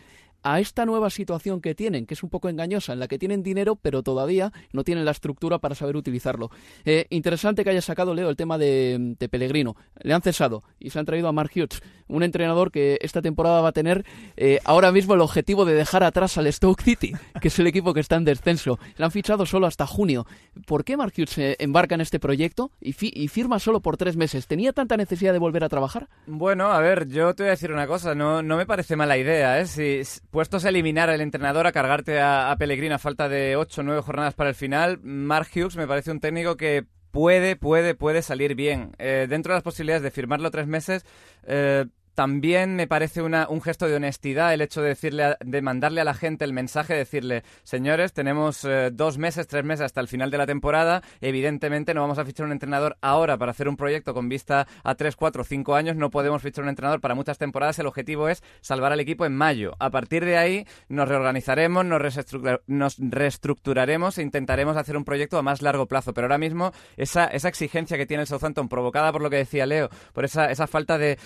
[0.43, 3.41] a esta nueva situación que tienen, que es un poco engañosa, en la que tienen
[3.41, 6.51] dinero pero todavía no tienen la estructura para saber utilizarlo.
[6.85, 9.75] Eh, interesante que haya sacado, Leo, el tema de, de Pellegrino.
[10.01, 13.61] Le han cesado y se han traído a Mark Hughes, un entrenador que esta temporada
[13.61, 17.47] va a tener eh, ahora mismo el objetivo de dejar atrás al Stoke City, que
[17.47, 18.79] es el equipo que está en descenso.
[18.97, 20.25] Le han fichado solo hasta junio.
[20.65, 23.97] ¿Por qué Mark Hughes se embarca en este proyecto y, fi y, firma solo por
[23.97, 24.47] tres meses?
[24.47, 26.07] ¿Tenía tanta necesidad de volver a trabajar?
[26.27, 29.17] Bueno, a ver, yo te voy a decir una cosa, no, no me parece mala
[29.17, 29.65] idea, ¿eh?
[29.65, 33.81] Si puestos a eliminar al entrenador, a cargarte a, a Pellegrino a falta de ocho
[33.81, 37.95] o nueve jornadas para el final, Mark Hughes me parece un técnico que puede, puede,
[37.95, 38.91] puede salir bien.
[38.99, 41.05] Eh, dentro de las posibilidades de firmarlo tres meses,
[41.47, 41.85] eh,
[42.17, 46.01] también me parece una, un gesto de honestidad el hecho de decirle, a, de mandarle
[46.01, 50.01] a la gente el mensaje, de decirle, señores, tenemos eh, dos meses, tres meses hasta
[50.01, 53.69] el final de la temporada, evidentemente no vamos a fichar un entrenador ahora para hacer
[53.69, 57.13] un proyecto con vista a tres, cuatro, cinco años, no podemos fichar un entrenador para
[57.13, 59.75] muchas temporadas, el objetivo es salvar al equipo en mayo.
[59.77, 65.37] A partir de ahí nos reorganizaremos, nos, reestructura, nos reestructuraremos e intentaremos hacer un proyecto
[65.37, 69.11] a más largo plazo, pero ahora mismo esa, esa exigencia que tiene el Southampton, provocada
[69.11, 71.19] por lo que decía Leo, por esa, esa falta de,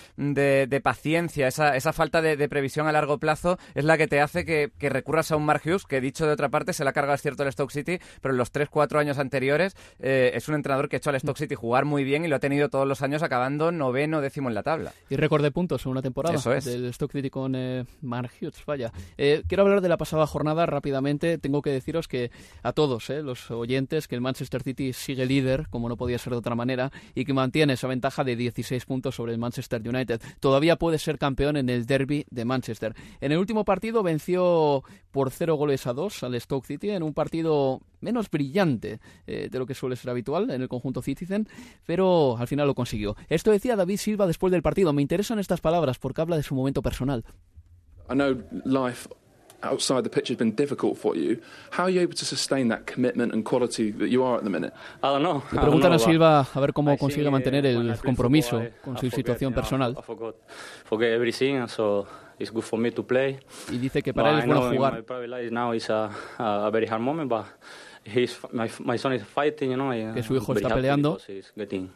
[0.82, 4.44] paciencia, esa, esa falta de, de, previsión a largo plazo es la que te hace
[4.44, 7.14] que, que, recurras a un Mark Hughes, que dicho de otra parte se la carga
[7.14, 10.88] es cierto el Stoke City, pero en los 3-4 años anteriores eh, es un entrenador
[10.88, 13.02] que ha hecho al Stoke City jugar muy bien y lo ha tenido todos los
[13.02, 14.92] años acabando noveno, décimo en la tabla.
[15.08, 16.64] Y récord de puntos en una temporada Eso es.
[16.64, 18.92] del Stoke City con eh, Mark Hughes, vaya.
[19.16, 21.38] Eh, quiero hablar de la pasada jornada rápidamente.
[21.38, 22.30] Tengo que deciros que
[22.62, 26.32] a todos eh, los oyentes que el Manchester City sigue líder, como no podía ser
[26.32, 30.20] de otra manera, y que mantiene esa ventaja de 16 puntos sobre el Manchester United.
[30.40, 32.94] Todavía puede ser campeón en el derby de Manchester.
[33.20, 37.14] En el último partido venció por cero goles a dos al Stoke City en un
[37.14, 41.48] partido menos brillante eh, de lo que suele ser habitual en el conjunto Citizen,
[41.86, 43.16] pero al final lo consiguió.
[43.28, 44.92] Esto decía David Silva después del partido.
[44.92, 47.24] Me interesan estas palabras porque habla de su momento personal.
[49.62, 51.40] Outside the pitch has been difficult for you.
[51.70, 54.50] How are you able to sustain that commitment and quality that you are at the
[54.50, 54.72] minute?
[55.02, 55.42] I don't know.
[55.52, 59.96] Le preguntan a Silva a ver cómo consigue mantener el compromiso con su situación personal.
[60.84, 62.06] Forget everything, so
[62.38, 63.38] it's good for me to play.
[63.70, 64.94] Y dice que para él es bueno jugar.
[64.94, 67.46] My private life now is a, a very hard moment, but
[68.04, 69.90] he's, my, my son is fighting, you know.
[70.14, 71.18] Que su hijo está peleando.
[71.56, 71.90] Getting,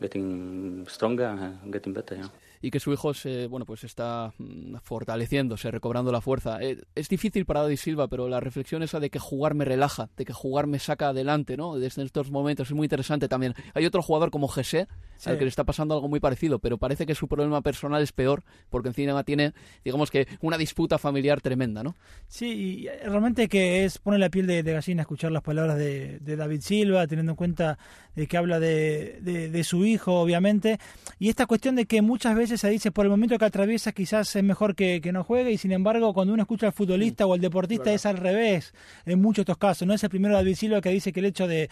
[0.00, 2.28] getting stronger getting better, yeah
[2.62, 6.58] y que su hijo se, bueno, pues está mm, fortaleciéndose, recobrando la fuerza.
[6.60, 10.10] Eh, es difícil para David Silva, pero la reflexión esa de que jugar me relaja,
[10.16, 11.78] de que jugar me saca adelante, ¿no?
[11.78, 13.54] Desde estos momentos es muy interesante también.
[13.74, 14.86] Hay otro jugador como Jesse,
[15.24, 18.12] al que le está pasando algo muy parecido, pero parece que su problema personal es
[18.12, 21.94] peor, porque encima tiene, digamos que, una disputa familiar tremenda, ¿no?
[22.28, 26.60] Sí, y realmente que es pone la piel de, gallina escuchar las palabras de, David
[26.60, 27.78] Silva, teniendo en cuenta
[28.14, 30.78] de que habla de, de su hijo, obviamente,
[31.18, 34.34] y esta cuestión de que muchas veces se dice por el momento que atraviesa quizás
[34.34, 37.40] es mejor que, no juegue y sin embargo cuando uno escucha al futbolista o al
[37.40, 38.72] deportista es al revés
[39.06, 39.86] en muchos de estos casos.
[39.86, 41.68] No es el primero David Silva que dice que el hecho de,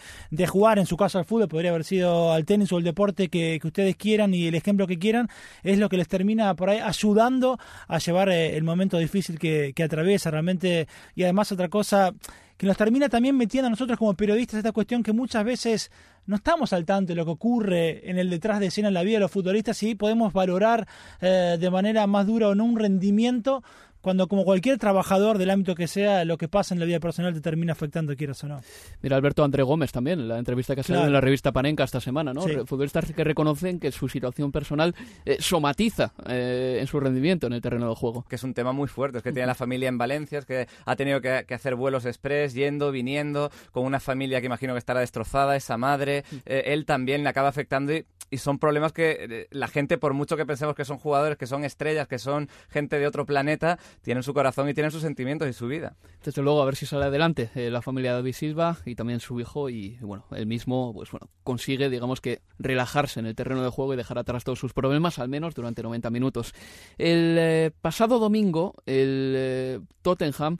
[0.47, 3.59] jugar en su caso al fútbol podría haber sido al tenis o el deporte que,
[3.63, 5.29] ustedes quieran y el ejemplo que quieran
[5.63, 9.73] es lo que les termina por ahí ayudando a llevar eh, el momento difícil que,
[9.75, 12.13] que atraviesa realmente y además otra cosa
[12.59, 15.91] que nos termina también metiendo a nosotros como periodistas esta cuestión que muchas veces
[16.29, 19.01] no estamos al tanto de lo que ocurre en el detrás de escena en la
[19.01, 20.87] vida de los futbolistas y podemos valorar
[21.21, 23.63] eh, de manera más dura o no un rendimiento
[24.01, 27.33] cuando como cualquier trabajador del ámbito que sea, lo que pasa en la vida personal
[27.33, 28.61] te termina afectando, quieras o no.
[29.01, 31.99] Mira, Alberto André Gómez también, la entrevista que ha salido en la revista Panenka esta
[31.99, 32.41] semana, ¿no?
[32.65, 37.61] Futbolistas que reconocen que su situación personal eh, somatiza eh, en su rendimiento en el
[37.61, 38.25] terreno del juego.
[38.27, 40.67] Que es un tema muy fuerte, es que tiene la familia en Valencia, es que
[40.85, 45.01] ha tenido que, hacer vuelos express, yendo, viniendo, con una familia que imagino que estará
[45.01, 49.67] destrozada, esa madre, eh, él también le acaba afectando y, y son problemas que la
[49.67, 53.07] gente, por mucho que pensemos que son jugadores, que son estrellas, que son gente de
[53.07, 55.95] otro planeta, tienen su corazón y tienen sus sentimientos y su vida.
[56.23, 59.19] Desde luego, a ver si sale adelante eh, la familia de David Silva y también
[59.19, 63.63] su hijo y, bueno, él mismo, pues bueno, consigue, digamos que, relajarse en el terreno
[63.63, 66.53] de juego y dejar atrás todos sus problemas, al menos durante 90 minutos.
[66.97, 70.57] El eh, pasado domingo, el eh, Tottenham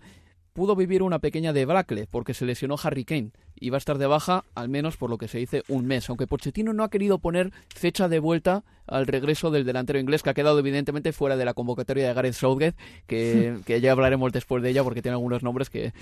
[0.53, 4.07] pudo vivir una pequeña debacle porque se lesionó Harry Kane y va a estar de
[4.07, 7.19] baja al menos por lo que se dice un mes, aunque Pochettino no ha querido
[7.19, 11.45] poner fecha de vuelta al regreso del delantero inglés que ha quedado evidentemente fuera de
[11.45, 15.69] la convocatoria de Gareth Southgate, que, ya hablaremos después de ella porque tiene algunos nombres
[15.69, 15.93] que,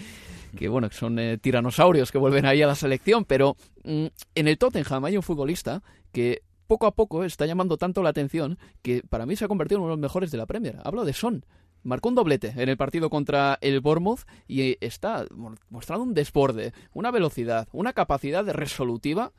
[0.56, 4.06] que bueno, son eh, tiranosaurios que vuelven ahí a la selección, pero mm,
[4.36, 8.60] en el Tottenham hay un futbolista que poco a poco está llamando tanto la atención
[8.82, 10.78] que para mí se ha convertido en uno de los mejores de la Premier.
[10.84, 11.46] Hablo de Son
[11.84, 15.26] marcó un doblete en el partido contra el Bournemouth y está
[15.70, 19.32] mostrando un desborde, una velocidad, una capacidad resolutiva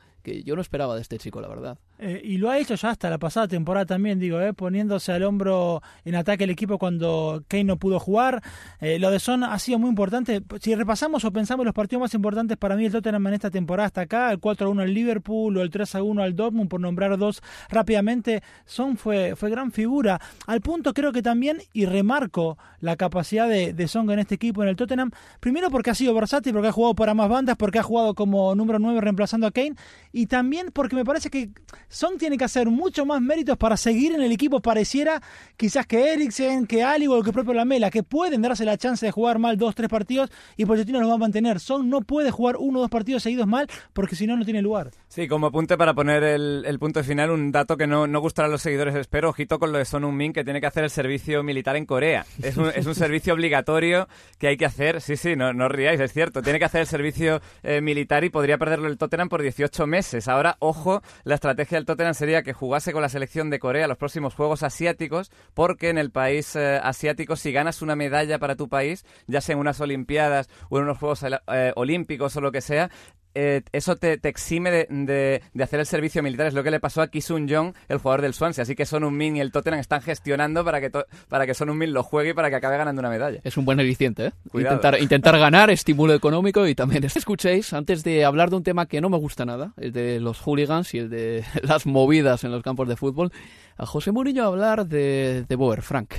[0.43, 1.77] yo no esperaba de este chico, la verdad.
[2.01, 5.23] Eh, y lo ha hecho ya hasta la pasada temporada también, digo, eh, poniéndose al
[5.23, 8.41] hombro en ataque el equipo cuando Kane no pudo jugar.
[8.79, 10.41] Eh, lo de Son ha sido muy importante.
[10.61, 13.87] Si repasamos o pensamos los partidos más importantes para mí el Tottenham en esta temporada
[13.87, 18.43] hasta acá, el 4-1 al Liverpool o el 3-1 al Dortmund, por nombrar dos rápidamente,
[18.65, 20.21] Son fue, fue gran figura.
[20.47, 24.63] Al punto creo que también, y remarco la capacidad de, de Son en este equipo
[24.63, 25.11] en el Tottenham,
[25.41, 28.55] primero porque ha sido versátil, porque ha jugado para más bandas, porque ha jugado como
[28.55, 29.75] número 9 reemplazando a Kane,
[30.25, 31.49] también porque me parece que
[31.87, 35.21] Son tiene que hacer mucho más méritos para seguir en el equipo, pareciera
[35.57, 39.11] quizás que Eriksen, que Ali o que propio Lamela, que pueden darse la chance de
[39.11, 41.59] jugar mal dos, tres partidos y Pochettino los va a mantener.
[41.59, 44.61] Son no puede jugar uno o dos partidos seguidos mal porque si no, no tiene
[44.61, 44.91] lugar.
[45.07, 48.51] Sí, como apunte para poner el, punto final, un dato que no, no, gustará a
[48.51, 51.43] los seguidores, espero, ojito con lo de Son Min, que tiene que hacer el servicio
[51.43, 52.25] militar en Corea.
[52.41, 55.99] Es un, es un servicio obligatorio que hay que hacer, sí, sí, no, no ríais,
[55.99, 59.41] es cierto, tiene que hacer el servicio eh, militar y podría perderlo el Tottenham por
[59.41, 59.98] 18 meses.
[60.27, 63.97] Ahora, ojo, la estrategia del Tottenham sería que jugase con la selección de Corea los
[63.97, 68.69] próximos Juegos Asiáticos, porque en el país eh, asiático, si ganas una medalla para tu
[68.69, 72.61] país, ya sea en unas Olimpiadas o en unos Juegos eh, Olímpicos o lo que
[72.61, 72.89] sea,
[73.35, 76.47] eh, eso te, exime de, hacer el servicio militar.
[76.47, 78.63] Es lo que le pasó a Kisun Jong, el jugador del Swansea.
[78.63, 80.91] Así que Son Min y el Tottenham están gestionando para que,
[81.27, 83.39] para que Son Min lo juegue y para que acabe ganando una medalla.
[83.43, 84.31] Es un buen aliciente, ¿eh?
[84.53, 89.01] Intentar, intentar ganar, estímulo económico y también escuchéis, antes de hablar de un tema que
[89.01, 92.63] no me gusta nada, el de los hooligans y el de las movidas en los
[92.63, 93.31] campos de fútbol,
[93.77, 96.13] a José Murillo hablar de, de Boer, Frank.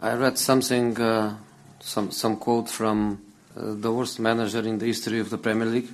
[0.00, 1.36] I read something, uh,
[1.80, 3.18] some, some quote from
[3.56, 5.88] uh, the worst manager in the history of the Premier League.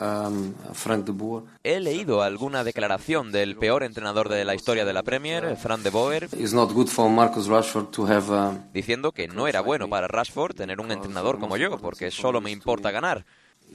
[0.00, 1.44] Um, Frank de Boer.
[1.62, 5.90] He leído alguna declaración del peor entrenador de la historia de la Premier, Frank de
[5.90, 9.88] Boer, It's not good for Marcus Rashford to have uh, diciendo que no era bueno
[9.88, 13.24] para Rashford tener un entrenador como yo, porque solo me importa ganar.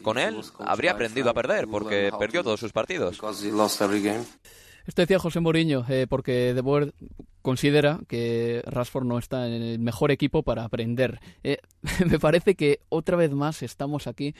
[0.01, 3.17] Con él habría aprendido a perder, porque perdió todos sus partidos.
[3.17, 4.23] because he lost every game.
[4.86, 6.93] Esto decía José Mourinho, eh, porque De Boer
[7.41, 11.19] considera que Rashford no está en el mejor equipo para aprender.
[11.43, 11.60] Eh,
[12.10, 14.34] me parece que otra vez más estamos aquí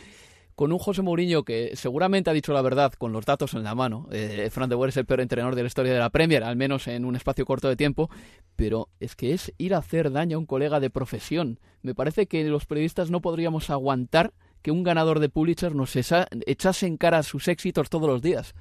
[0.57, 3.75] con un José Mourinho que seguramente ha dicho la verdad con los datos en la
[3.75, 4.07] mano.
[4.11, 6.55] Eh, Fran de Boer es el peor entrenador de la historia de la Premier, al
[6.55, 8.09] menos en un espacio corto de tiempo,
[8.55, 11.59] pero es que es ir a hacer daño a un colega de profesión.
[11.83, 16.87] Me parece que los periodistas no podríamos aguantar que un ganador de Pulitzer nos echase
[16.87, 18.55] en cara sus éxitos todos los días.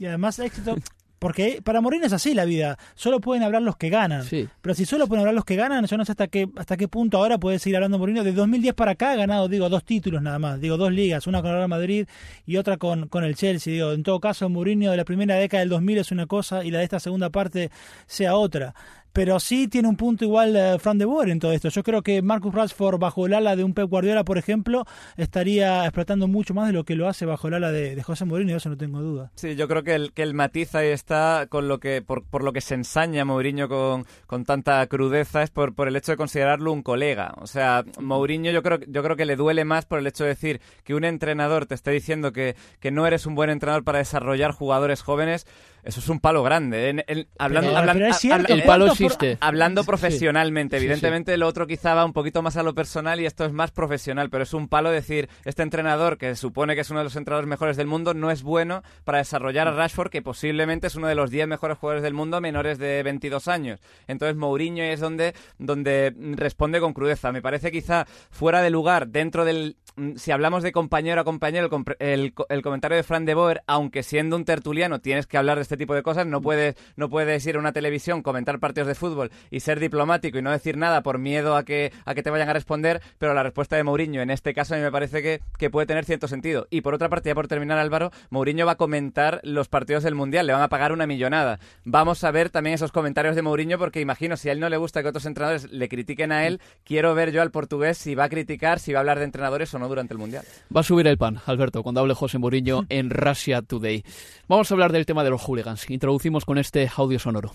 [0.00, 0.74] Y además éxito,
[1.18, 4.24] porque para Mourinho es así la vida, solo pueden hablar los que ganan.
[4.60, 6.88] Pero si solo pueden hablar los que ganan, yo no sé hasta qué hasta qué
[6.88, 8.24] punto ahora puede seguir hablando Mourinho.
[8.24, 11.40] De 2010 para acá ha ganado, digo, dos títulos nada más, digo, dos ligas, una
[11.40, 12.06] con el Real Madrid
[12.46, 13.72] y otra con, con el Chelsea.
[13.72, 16.70] Digo, en todo caso, Mourinho de la primera década del 2000 es una cosa y
[16.70, 17.70] la de esta segunda parte
[18.06, 18.74] sea otra.
[19.12, 21.68] Pero sí tiene un punto igual eh, Fran de Boer en todo esto.
[21.68, 24.84] Yo creo que Marcus Rashford bajo el ala de un Pep Guardiola, por ejemplo,
[25.16, 28.24] estaría explotando mucho más de lo que lo hace bajo el ala de, de José
[28.24, 29.30] Mourinho, eso no tengo duda.
[29.34, 32.42] Sí, yo creo que el, que el matiz ahí está con lo que, por, por
[32.44, 36.16] lo que se ensaña Mourinho con, con tanta crudeza es por, por el hecho de
[36.16, 37.34] considerarlo un colega.
[37.40, 40.30] O sea, Mourinho yo creo, yo creo que le duele más por el hecho de
[40.30, 43.98] decir que un entrenador te esté diciendo que, que no eres un buen entrenador para
[43.98, 45.46] desarrollar jugadores jóvenes.
[45.82, 46.86] Eso es un palo grande.
[46.86, 46.88] ¿eh?
[46.90, 49.38] En- en- hablando, Pero- hablan- pero es ha- cierto, habla- el palo ¿cuántos por- existe?
[49.40, 50.86] Hablando profesionalmente, Sí, sí.
[50.86, 53.70] evidentemente lo otro quizá va un poquito más a lo personal y esto es más
[53.70, 57.16] profesional, pero es un palo decir, este entrenador que supone que es uno de los
[57.16, 61.06] entrenadores mejores del mundo no es bueno para desarrollar a Rashford, que posiblemente es uno
[61.08, 63.80] de los 10 mejores jugadores del mundo menores de 22 años.
[64.06, 67.32] Entonces Mourinho es donde, donde responde con crudeza.
[67.32, 69.76] Me parece quizá fuera de lugar dentro del...
[70.16, 71.68] Si hablamos de compañero a compañero,
[71.98, 75.62] el, el comentario de Fran de Boer, aunque siendo un tertuliano tienes que hablar de
[75.68, 78.94] este tipo de cosas, no puedes, no puedes ir a una televisión, comentar partidos de
[78.94, 82.30] fútbol y ser diplomático y no decir nada por miedo a que, a que te
[82.30, 85.20] vayan a responder, pero la respuesta de Mourinho en este caso a mí me parece
[85.22, 86.66] que, que puede tener cierto sentido.
[86.70, 90.14] Y por otra parte, ya por terminar Álvaro, Mourinho va a comentar los partidos del
[90.14, 91.60] Mundial, le van a pagar una millonada.
[91.84, 94.78] Vamos a ver también esos comentarios de Mourinho porque imagino si a él no le
[94.78, 98.24] gusta que otros entrenadores le critiquen a él, quiero ver yo al portugués si va
[98.24, 100.44] a criticar, si va a hablar de entrenadores o no durante el Mundial.
[100.74, 104.02] Va a subir el pan, Alberto, cuando hable José Mourinho en Russia Today.
[104.48, 105.90] Vamos a hablar del tema de los hooligans.
[105.90, 107.52] Introducimos con este audio sonoro.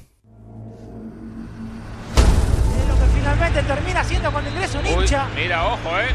[2.87, 5.27] lo que finalmente termina siendo cuando ingresa un Uy, hincha.
[5.35, 6.09] mira, ojo, ¿eh?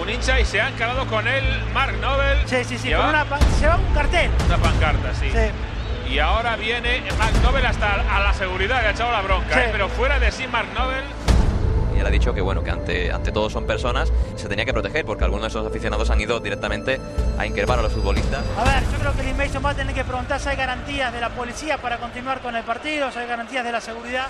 [0.00, 2.38] Un hincha y se ha encarado con él Mark Nobel.
[2.46, 4.30] Sí, sí, sí, Lleva con una pan- se va un cartel.
[4.46, 5.30] una pancarta, sí.
[5.32, 6.12] Sí.
[6.14, 9.60] Y ahora viene Mark Nobel hasta a la seguridad, le ha echado la bronca, Sí.
[9.60, 9.68] ¿eh?
[9.72, 11.04] Pero fuera de sí, Mark Nobel.
[12.00, 14.72] Y él ha dicho que bueno, que ante, ante todo son personas, se tenía que
[14.72, 16.98] proteger porque algunos de esos aficionados han ido directamente
[17.36, 18.42] a inquervar a los futbolistas.
[18.56, 21.12] A ver, yo creo que el Invasion va a tener que preguntar si hay garantías
[21.12, 24.28] de la policía para continuar con el partido, si hay garantías de la seguridad.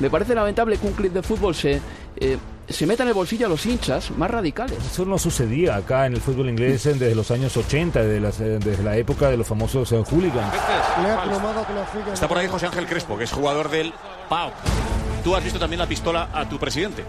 [0.00, 1.80] Me parece lamentable que un club de fútbol se,
[2.16, 2.36] eh,
[2.68, 4.78] se meta en el bolsillo a los hinchas más radicales.
[4.78, 8.58] Eso no sucedía acá en el fútbol inglés desde los años 80, desde, las- eh,
[8.58, 10.54] desde la época de los famosos eh, hooligans.
[12.12, 13.92] Está por ahí José Ángel Crespo, que es jugador del
[14.28, 14.52] PAO.
[15.22, 17.04] ¿Tú has visto también la pistola a tu presidente?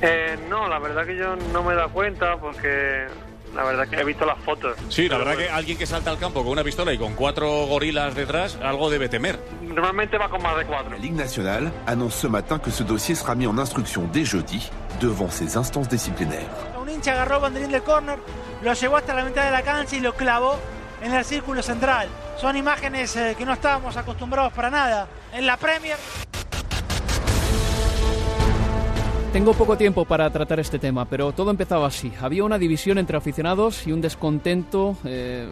[0.00, 3.06] Eh, no, la verdad que yo no me he dado cuenta porque
[3.54, 4.76] la verdad que he visto las fotos.
[4.88, 7.14] Sí, la verdad bueno, que alguien que salta al campo con una pistola y con
[7.14, 9.38] cuatro gorilas detrás, algo debe temer.
[9.62, 10.90] Normalmente va con más de cuatro.
[10.90, 14.70] La Ligue nationale annonce ce matin que ce dossier sera mis en instruction dès jeudi
[15.00, 16.48] devant ses instances disciplinaires.
[16.80, 18.18] Un hincha agarró el banderín del córner,
[18.62, 20.58] lo llevó hasta la mitad de la cancha y lo clavó
[21.02, 22.08] en el círculo central.
[22.36, 25.08] Son imágenes eh, que no estábamos acostumbrados para nada.
[25.32, 25.96] En la Premier
[29.38, 32.10] Tengo poco tiempo para tratar este tema, pero todo empezaba así.
[32.20, 35.48] Había una división entre aficionados y un descontento eh,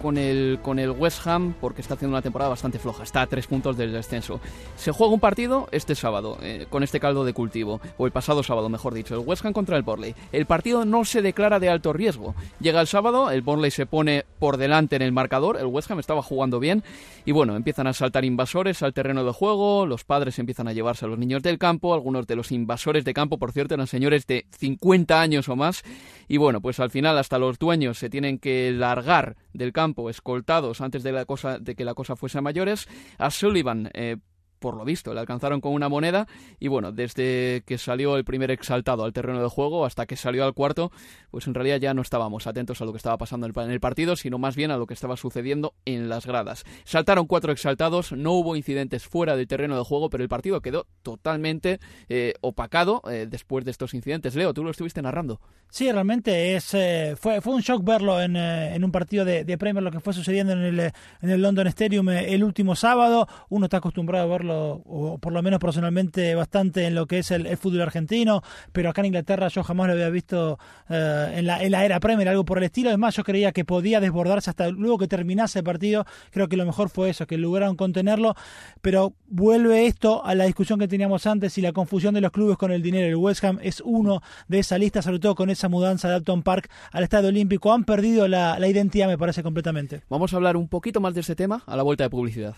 [0.00, 3.02] con, el, con el West Ham porque está haciendo una temporada bastante floja.
[3.02, 4.40] Está a tres puntos del descenso.
[4.76, 8.42] Se juega un partido este sábado eh, con este caldo de cultivo, o el pasado
[8.42, 10.14] sábado, mejor dicho, el West Ham contra el Burnley.
[10.32, 12.34] El partido no se declara de alto riesgo.
[12.60, 15.98] Llega el sábado, el Burnley se pone por delante en el marcador, el West Ham
[15.98, 16.82] estaba jugando bien
[17.24, 21.04] y bueno, empiezan a saltar invasores al terreno de juego, los padres empiezan a llevarse
[21.04, 24.26] a los niños del campo, algunos de los invasores de campo, por cierto, eran señores
[24.26, 25.82] de 50 años o más,
[26.28, 30.80] y bueno, pues al final hasta los dueños se tienen que largar del campo escoltados
[30.80, 32.88] antes de, la cosa, de que la cosa fuese a mayores.
[33.18, 34.16] A Sullivan eh,
[34.58, 36.26] por lo visto, le alcanzaron con una moneda
[36.58, 40.44] y bueno, desde que salió el primer exaltado al terreno de juego hasta que salió
[40.44, 40.90] al cuarto,
[41.30, 44.16] pues en realidad ya no estábamos atentos a lo que estaba pasando en el partido,
[44.16, 46.64] sino más bien a lo que estaba sucediendo en las gradas.
[46.84, 50.86] Saltaron cuatro exaltados, no hubo incidentes fuera del terreno de juego, pero el partido quedó
[51.02, 54.34] totalmente eh, opacado eh, después de estos incidentes.
[54.34, 55.40] Leo, tú lo estuviste narrando.
[55.68, 59.58] Sí, realmente es, eh, fue, fue un shock verlo en, en un partido de, de,
[59.58, 63.26] Premier, lo que fue sucediendo en el, en el London Stadium el último sábado.
[63.48, 67.30] Uno está acostumbrado a verlo o por lo menos personalmente, bastante en lo que es
[67.30, 68.42] el, fútbol argentino,
[68.72, 72.00] pero acá en Inglaterra yo jamás lo había visto eh, en, la, en la era
[72.00, 72.90] Premier, algo por el estilo.
[72.90, 76.04] Además, yo creía que podía desbordarse hasta luego que terminase el partido.
[76.30, 78.34] Creo que lo mejor fue eso, que lograron contenerlo,
[78.82, 82.56] pero vuelve esto a la discusión que teníamos antes y la confusión de los clubes
[82.56, 83.06] con el dinero.
[83.06, 86.42] El West Ham es uno de esa lista, sobre todo con esa mudanza de Upton
[86.42, 87.72] Park al Estadio Olímpico.
[87.72, 90.02] Han perdido la, identidad, me parece, completamente.
[90.08, 92.54] Vamos a hablar un poquito más de este tema a la vuelta de publicidad.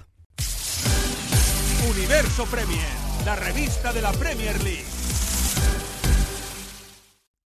[1.90, 2.86] Universo Premier,
[3.24, 4.84] la revista de la Premier League.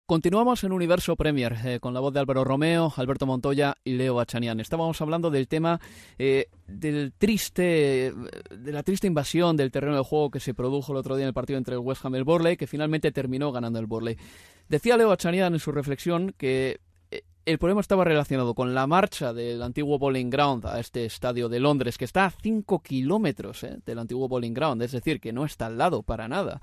[0.08, 4.16] Continuamos en Universo Premier eh, con la voz de Álvaro Romeo, Alberto Montoya y Leo
[4.16, 4.60] Bachanian.
[4.60, 5.80] Estábamos hablando del tema
[6.18, 8.14] eh, del triste,
[8.50, 11.28] de la triste invasión del terreno de juego que se produjo el otro día en
[11.30, 14.18] el partido entre el West Ham y el Borley, que finalmente terminó ganando el Borley.
[14.68, 16.80] Decía Leo Bachanian en su reflexión que
[17.46, 21.60] el problema estaba relacionado con la marcha del antiguo Bowling Ground a este estadio de
[21.60, 25.46] Londres, que está a 5 kilómetros eh, del antiguo Bowling Ground, es decir, que no
[25.46, 26.62] está al lado para nada.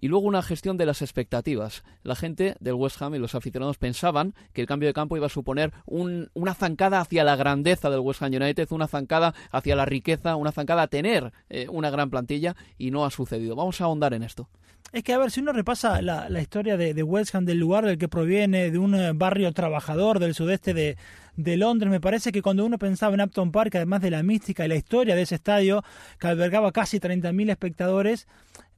[0.00, 1.84] Y luego una gestión de las expectativas.
[2.02, 5.26] La gente del West Ham y los aficionados pensaban que el cambio de campo iba
[5.26, 9.84] a suponer una zancada hacia la grandeza del West Ham United, una zancada hacia la
[9.84, 13.56] riqueza, una zancada a tener eh, una gran plantilla y no ha sucedido.
[13.56, 14.48] Vamos a ahondar en esto.
[14.92, 17.84] Es que, a ver, si uno repasa la, historia de, de, West Ham, del lugar
[17.84, 20.96] del que proviene, de un eh, barrio trabajador del sudeste de,
[21.36, 24.64] de Londres, me parece que cuando uno pensaba en Upton Park, además de la mística
[24.64, 25.82] y la historia de ese estadio,
[26.18, 28.26] que albergaba casi 30.000 espectadores,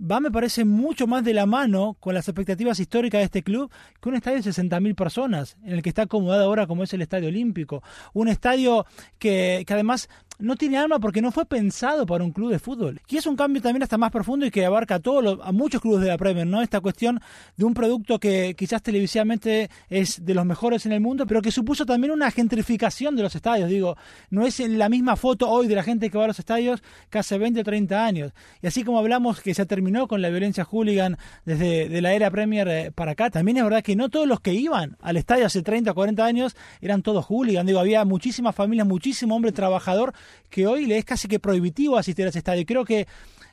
[0.00, 3.70] va, me parece, mucho más de la mano con las expectativas históricas de este club
[4.00, 7.02] que un estadio de 60.000 personas, en el que está acomodado ahora como es el
[7.02, 7.82] Estadio Olímpico.
[8.12, 8.86] Un estadio
[9.18, 10.08] que, que además
[10.38, 13.00] no tiene alma porque no fue pensado para un club de fútbol.
[13.08, 15.80] Y es un cambio también hasta más profundo y que abarca a, todos a muchos
[15.80, 16.62] clubes de la Premier, ¿no?
[16.62, 17.20] Esta cuestión
[17.56, 21.50] de un producto que quizás televisivamente es de los mejores en el mundo, pero que
[21.50, 23.70] supuso también una gentrificación de los estadios.
[23.70, 23.96] Digo,
[24.30, 27.18] no es la misma foto hoy de la gente que va a los estadios que
[27.18, 28.32] hace 20 o 30 años.
[28.62, 32.30] Y así como hablamos que se terminó con la violencia hooligan desde de la era
[32.30, 35.46] Premier eh, para acá, también es verdad que no todos los que iban al estadio
[35.46, 37.66] hace 30 o 40 años eran todos hooligan.
[37.66, 40.12] Digo, había muchísimas familias, muchísimo hombre trabajador
[40.50, 42.64] que hoy le es casi que prohibitivo asistir a ese estadio.
[42.66, 43.06] Creo que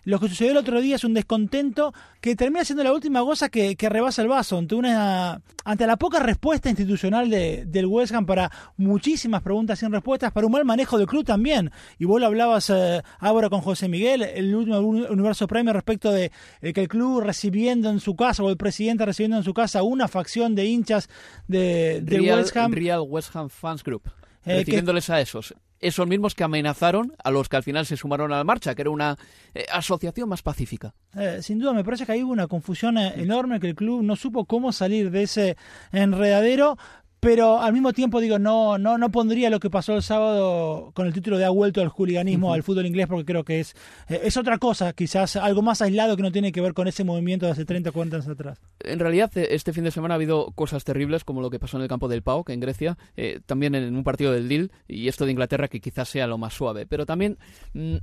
[0.06, 3.50] lo que sucedió el otro día es un descontento que termina siendo la última goza
[3.50, 8.26] que, rebasa el vaso ante una ante la poca respuesta institucional de, del West Ham
[8.26, 11.72] para muchísimas preguntas sin respuestas, para un mal manejo del club también.
[12.00, 16.32] Y vos lo hablabas eh, ahora con José Miguel, el último universo premio respecto de
[16.62, 20.10] que el club recibiendo en su casa o el presidente recibiendo en su casa una
[20.10, 21.10] facción de hinchas
[21.48, 22.04] de,
[22.36, 22.74] West Ham.
[22.74, 24.12] Real West Ham Fans Group.
[24.46, 24.66] Eh,
[25.10, 28.44] a esos esos mismos que amenazaron a los que al final se sumaron a la
[28.44, 29.18] marcha, que era una
[29.54, 30.94] eh, asociación más pacífica.
[31.16, 34.16] Eh, sin duda, me parece que hay una confusión eh, enorme, que el club no
[34.16, 35.58] supo cómo salir de ese
[35.92, 36.78] enredadero,
[37.24, 41.08] pero al mismo tiempo digo, no, no, no pondría lo que pasó el sábado con
[41.08, 43.76] el título de ha vuelto al juliganismo, al fútbol inglés, porque creo que es,
[44.10, 47.06] eh, es otra cosa, quizás algo más aislado que no tiene que ver con ese
[47.06, 48.60] movimiento de hace 30 o 40 años atrás.
[48.82, 51.78] En realidad, eh, este fin de semana ha habido cosas terribles, como lo que pasó
[51.78, 55.08] en el campo del que en Grecia, eh, también en un partido del Lille, y
[55.08, 57.38] esto de Inglaterra, que quizás sea lo más suave, pero también...
[57.74, 57.98] Mm,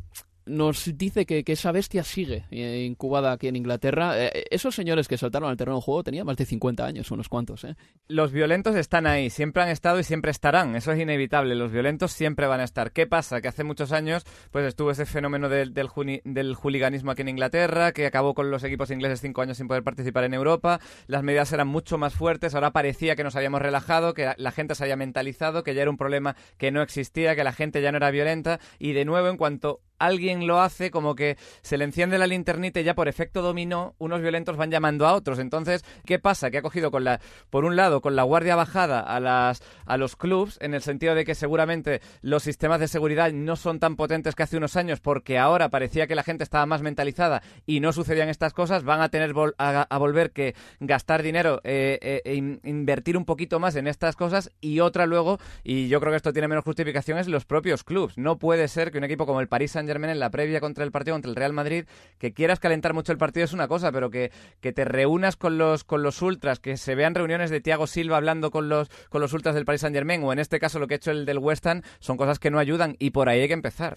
[0.51, 4.13] nos dice que, esa bestia sigue eh, incubada aquí en Inglaterra.
[4.17, 7.29] Eh, esos señores que saltaron al terreno de juego tenían más de 50 años, unos
[7.29, 7.65] cuantos.
[7.65, 7.77] ¿eh?
[8.09, 10.77] Los violentos están ahí, siempre han estado y siempre estarán.
[10.77, 11.55] Eso es inevitable.
[11.55, 12.93] Los violentos siempre van a estar.
[12.93, 13.41] ¿Qué pasa?
[13.41, 15.89] Que hace muchos años pues estuvo ese fenómeno del, del,
[16.25, 19.83] del juliganismo aquí en Inglaterra, que acabó con los equipos ingleses cinco años sin poder
[19.83, 20.81] participar en Europa.
[21.07, 22.55] Las medidas eran mucho más fuertes.
[22.55, 25.91] Ahora parecía que nos habíamos relajado, que la gente se había mentalizado, que ya era
[25.91, 28.61] un problema que no existía, que la gente ya no era violenta.
[28.79, 32.81] Y de nuevo, en cuanto alguien lo hace, como que se le enciende la linternita
[32.81, 35.39] y ya por efecto dominó, unos violentos van llamando a otros.
[35.39, 36.51] Entonces, ¿qué pasa?
[36.51, 37.21] Que ha cogido con la,
[37.51, 41.15] por un lado, con la guardia bajada a las, a los clubs, en el sentido
[41.15, 45.01] de que seguramente los sistemas de seguridad no son tan potentes que hace unos años,
[45.01, 49.03] porque ahora parecía que la gente estaba más mentalizada y no sucedían estas cosas, van
[49.03, 53.87] a tener a, volver que gastar dinero eh, eh, e invertir un poquito más en
[53.87, 57.45] estas cosas y otra luego, y yo creo que esto tiene menos justificación, es los
[57.45, 58.17] propios clubs.
[58.17, 60.93] No puede ser que un equipo como el Paris Saint En la previa contra el
[60.93, 61.85] partido contra el Real Madrid,
[62.19, 64.31] que quieras calentar mucho el partido es una cosa, pero que,
[64.61, 68.17] que te reúnas con los, con los ultras, que se vean reuniones de Thiago Silva
[68.17, 70.87] hablando con los, con los ultras del Paris Saint Germain, o en este caso lo
[70.87, 73.41] que ha hecho el del West Ham, son cosas que no ayudan y por ahí
[73.41, 73.97] hay que empezar.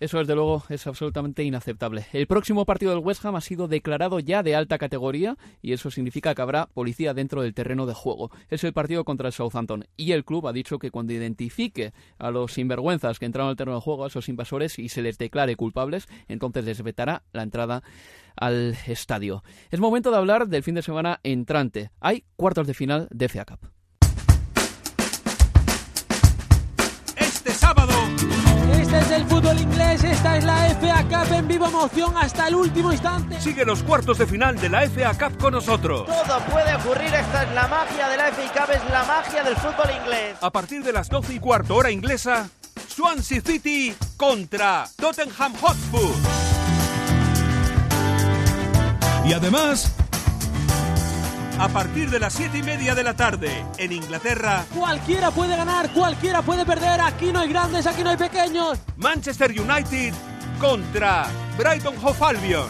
[0.00, 2.06] Eso, desde luego, es absolutamente inaceptable.
[2.12, 5.90] El próximo partido del West Ham ha sido declarado ya de alta categoría y eso
[5.90, 8.30] significa que habrá policía dentro del terreno de juego.
[8.48, 12.30] Es el partido contra el Southampton y el club ha dicho que cuando identifique a
[12.30, 15.56] los sinvergüenzas que entraron al terreno de juego, a esos invasores, y se les declare
[15.56, 17.82] culpables, entonces les vetará la entrada
[18.36, 19.42] al estadio.
[19.70, 21.90] Es momento de hablar del fin de semana entrante.
[22.00, 23.70] Hay cuartos de final de FA Cup.
[27.16, 27.92] Este sábado
[28.94, 32.54] este es el fútbol inglés, esta es la FA Cup en vivo emoción hasta el
[32.54, 33.40] último instante.
[33.40, 36.06] Sigue los cuartos de final de la FA Cup con nosotros.
[36.06, 39.56] Todo puede ocurrir, esta es la magia de la FA Cup, es la magia del
[39.56, 40.36] fútbol inglés.
[40.40, 42.48] A partir de las 12 y cuarto hora inglesa,
[42.88, 46.14] Swansea City contra Tottenham Hotspur.
[49.24, 49.92] Y además,
[51.58, 54.64] a partir de las 7 y media de la tarde en Inglaterra.
[54.74, 57.00] Cualquiera puede ganar, cualquiera puede perder.
[57.00, 58.78] Aquí no hay grandes, aquí no hay pequeños.
[58.96, 60.12] Manchester United
[60.60, 61.26] contra
[61.56, 62.68] Brighton Hove Albion.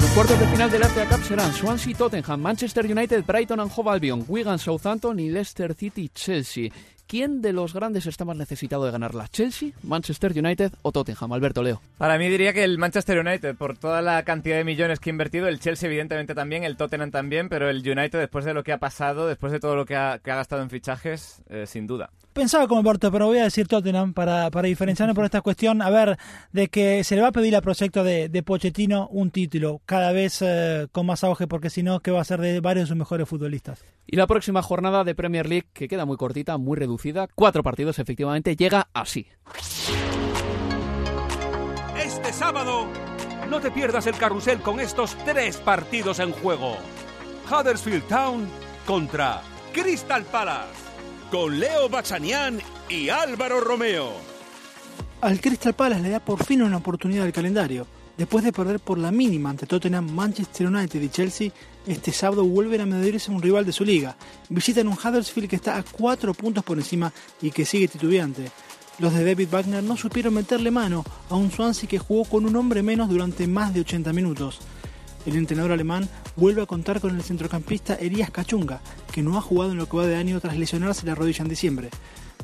[0.00, 3.72] Los cuartos de final de la FA Cup serán Swansea Tottenham, Manchester United, Brighton and
[3.74, 6.70] Hove Albion, Wigan Southampton y Leicester City Chelsea.
[7.12, 9.28] ¿Quién de los grandes está más necesitado de ganarla?
[9.28, 11.30] ¿Chelsea, Manchester United o Tottenham?
[11.34, 11.82] Alberto Leo.
[11.98, 15.12] Para mí diría que el Manchester United, por toda la cantidad de millones que ha
[15.12, 18.72] invertido, el Chelsea evidentemente también, el Tottenham también, pero el United después de lo que
[18.72, 22.08] ha pasado, después de todo lo que ha, gastado en fichajes, eh, sin duda.
[22.32, 25.82] Pensaba como Alberto, pero voy a decir Tottenham para, para diferenciarme por esta cuestión.
[25.82, 26.16] A ver,
[26.52, 30.12] de que se le va a pedir al proyecto de, de Pochettino un título, cada
[30.12, 32.88] vez eh, con más auge, porque si no, ¿qué va a ser de varios de
[32.88, 33.84] sus mejores futbolistas?
[34.06, 37.98] Y la próxima jornada de Premier League, que queda muy cortita, muy reducida, cuatro partidos
[37.98, 39.26] efectivamente, llega así.
[41.96, 42.86] Este sábado,
[43.48, 46.76] no te pierdas el carrusel con estos tres partidos en juego.
[47.50, 48.48] Huddersfield Town
[48.86, 49.42] contra
[49.72, 50.92] Crystal Palace
[51.30, 54.12] con Leo Bachanian y Álvaro Romeo.
[55.22, 57.86] Al Crystal Palace le da por fin una oportunidad al calendario.
[58.16, 61.50] Después de perder por la mínima ante Tottenham, Manchester United y Chelsea,
[61.86, 64.16] este sábado vuelven a medirse un rival de su liga.
[64.48, 68.50] Visitan un Huddersfield que está a cuatro puntos por encima y que sigue titubeante.
[68.98, 72.54] Los de David Wagner no supieron meterle mano a un Swansea que jugó con un
[72.56, 74.60] hombre menos durante más de 80 minutos.
[75.24, 78.80] El entrenador alemán vuelve a contar con el centrocampista Elías Cachunga,
[79.12, 81.48] que no ha jugado en lo que va de año tras lesionarse la rodilla en
[81.48, 81.90] diciembre.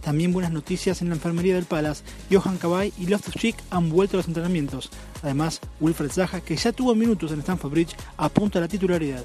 [0.03, 2.05] También buenas noticias en la enfermería del Palace.
[2.31, 4.91] Johan Cabay y Loftus-Cheek han vuelto a los entrenamientos.
[5.23, 9.25] Además, Wilfred Zaha, que ya tuvo minutos en Stamford Bridge, apunta a la titularidad.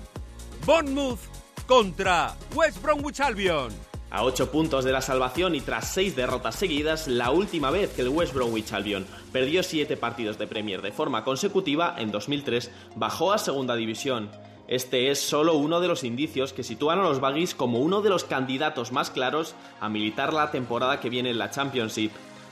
[0.66, 1.20] Bournemouth
[1.68, 3.72] contra West Bromwich Albion.
[4.10, 8.04] A 8 puntos de la salvación y tras 6 derrotas seguidas, la última vez que
[8.04, 13.34] el West Bromwich Albion perdió 7 partidos de Premier de forma consecutiva, en 2003, bajó
[13.34, 14.30] a Segunda División.
[14.68, 18.10] Este es solo uno de los indicios que sitúan a los Baggies como uno de
[18.10, 22.12] los candidatos más claros a militar la temporada que viene en la Championship.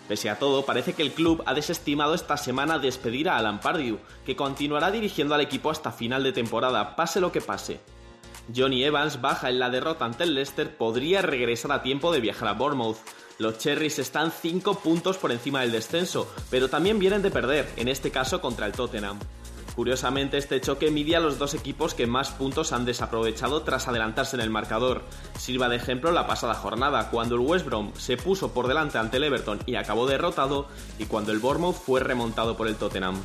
[0.10, 3.98] Pese a todo, parece que el club ha desestimado esta semana despedir a Alan Pardew,
[4.26, 7.80] que continuará dirigiendo al equipo hasta final de temporada, pase lo que pase.
[8.54, 12.50] Johnny Evans baja en la derrota ante el Leicester, podría regresar a tiempo de viajar
[12.50, 12.98] a Bournemouth.
[13.38, 17.88] Los Cherries están 5 puntos por encima del descenso, pero también vienen de perder, en
[17.88, 19.18] este caso contra el Tottenham.
[19.76, 24.36] Curiosamente, este choque mide a los dos equipos que más puntos han desaprovechado tras adelantarse
[24.36, 25.04] en el marcador.
[25.38, 29.18] Sirva de ejemplo la pasada jornada, cuando el West Brom se puso por delante ante
[29.18, 30.68] el Everton y acabó derrotado,
[31.00, 33.22] y cuando el Bournemouth fue remontado por el Tottenham.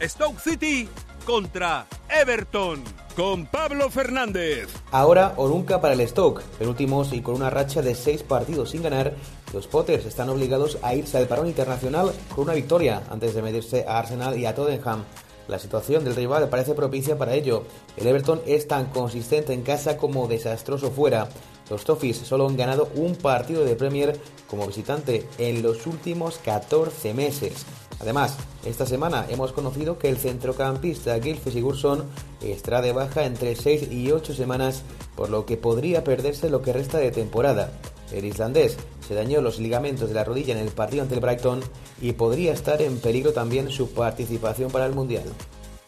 [0.00, 0.88] Stoke City
[1.24, 2.84] contra Everton
[3.16, 4.68] con Pablo Fernández.
[4.92, 6.42] Ahora o nunca para el Stoke.
[6.58, 9.14] Penúltimos y con una racha de seis partidos sin ganar,
[9.52, 13.84] los Potters están obligados a irse al parón internacional con una victoria antes de medirse
[13.88, 15.04] a Arsenal y a Tottenham.
[15.48, 17.64] La situación del rival parece propicia para ello.
[17.96, 21.28] El Everton es tan consistente en casa como desastroso fuera.
[21.70, 24.18] Los Toffees solo han ganado un partido de Premier
[24.48, 27.64] como visitante en los últimos 14 meses.
[28.00, 32.04] Además, esta semana hemos conocido que el centrocampista Gylfi Sigurdsson
[32.42, 34.82] estará de baja entre 6 y 8 semanas,
[35.16, 37.72] por lo que podría perderse lo que resta de temporada.
[38.12, 41.60] El islandés se dañó los ligamentos de la rodilla en el partido ante el Brighton
[42.00, 45.24] y podría estar en peligro también su participación para el Mundial.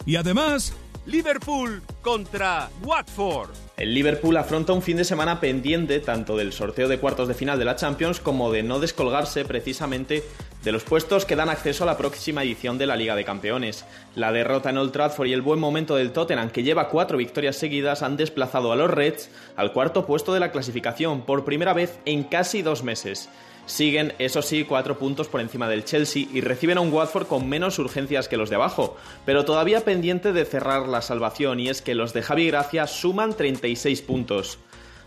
[0.05, 0.73] Y además,
[1.05, 3.49] Liverpool contra Watford.
[3.77, 7.57] El Liverpool afronta un fin de semana pendiente tanto del sorteo de cuartos de final
[7.57, 10.23] de la Champions como de no descolgarse precisamente
[10.63, 13.85] de los puestos que dan acceso a la próxima edición de la Liga de Campeones.
[14.15, 17.55] La derrota en Old Trafford y el buen momento del Tottenham, que lleva cuatro victorias
[17.55, 21.99] seguidas, han desplazado a los Reds al cuarto puesto de la clasificación por primera vez
[22.05, 23.29] en casi dos meses.
[23.65, 27.47] Siguen, eso sí, cuatro puntos por encima del Chelsea y reciben a un Watford con
[27.47, 31.81] menos urgencias que los de abajo, pero todavía pendiente de cerrar la salvación y es
[31.81, 34.59] que los de Javi Gracia suman 36 puntos.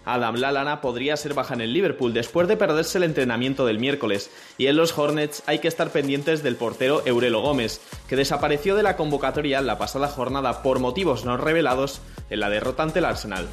[0.04, 4.30] Adam Lallana podría ser baja en el Liverpool después de perderse el entrenamiento del miércoles.
[4.58, 8.82] Y en los Hornets hay que estar pendientes del portero Eurelo Gómez, que desapareció de
[8.82, 12.00] la convocatoria la pasada jornada por motivos no revelados
[12.30, 13.46] en la derrota ante el Arsenal.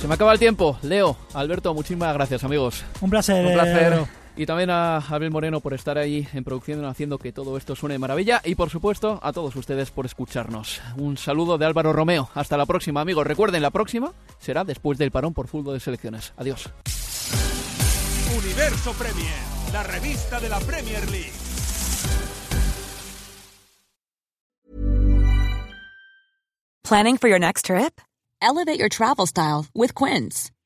[0.00, 0.78] Se me acaba el tiempo.
[0.82, 2.84] Leo, Alberto, muchísimas gracias, amigos.
[3.00, 3.46] Un placer.
[3.46, 3.92] Un placer.
[3.92, 7.76] eh, Y también a Abel Moreno por estar ahí en producción haciendo que todo esto
[7.76, 8.40] suene de maravilla.
[8.44, 10.80] Y por supuesto a todos ustedes por escucharnos.
[10.96, 12.30] Un saludo de Álvaro Romeo.
[12.34, 13.26] Hasta la próxima, amigos.
[13.26, 16.32] Recuerden, la próxima será después del parón por fútbol de selecciones.
[16.36, 16.70] Adiós.
[18.38, 19.38] Universo Premier,
[19.72, 21.32] la revista de la Premier League.
[26.84, 28.00] Planning for your next trip?
[28.42, 30.51] Elevate your travel style with Quince.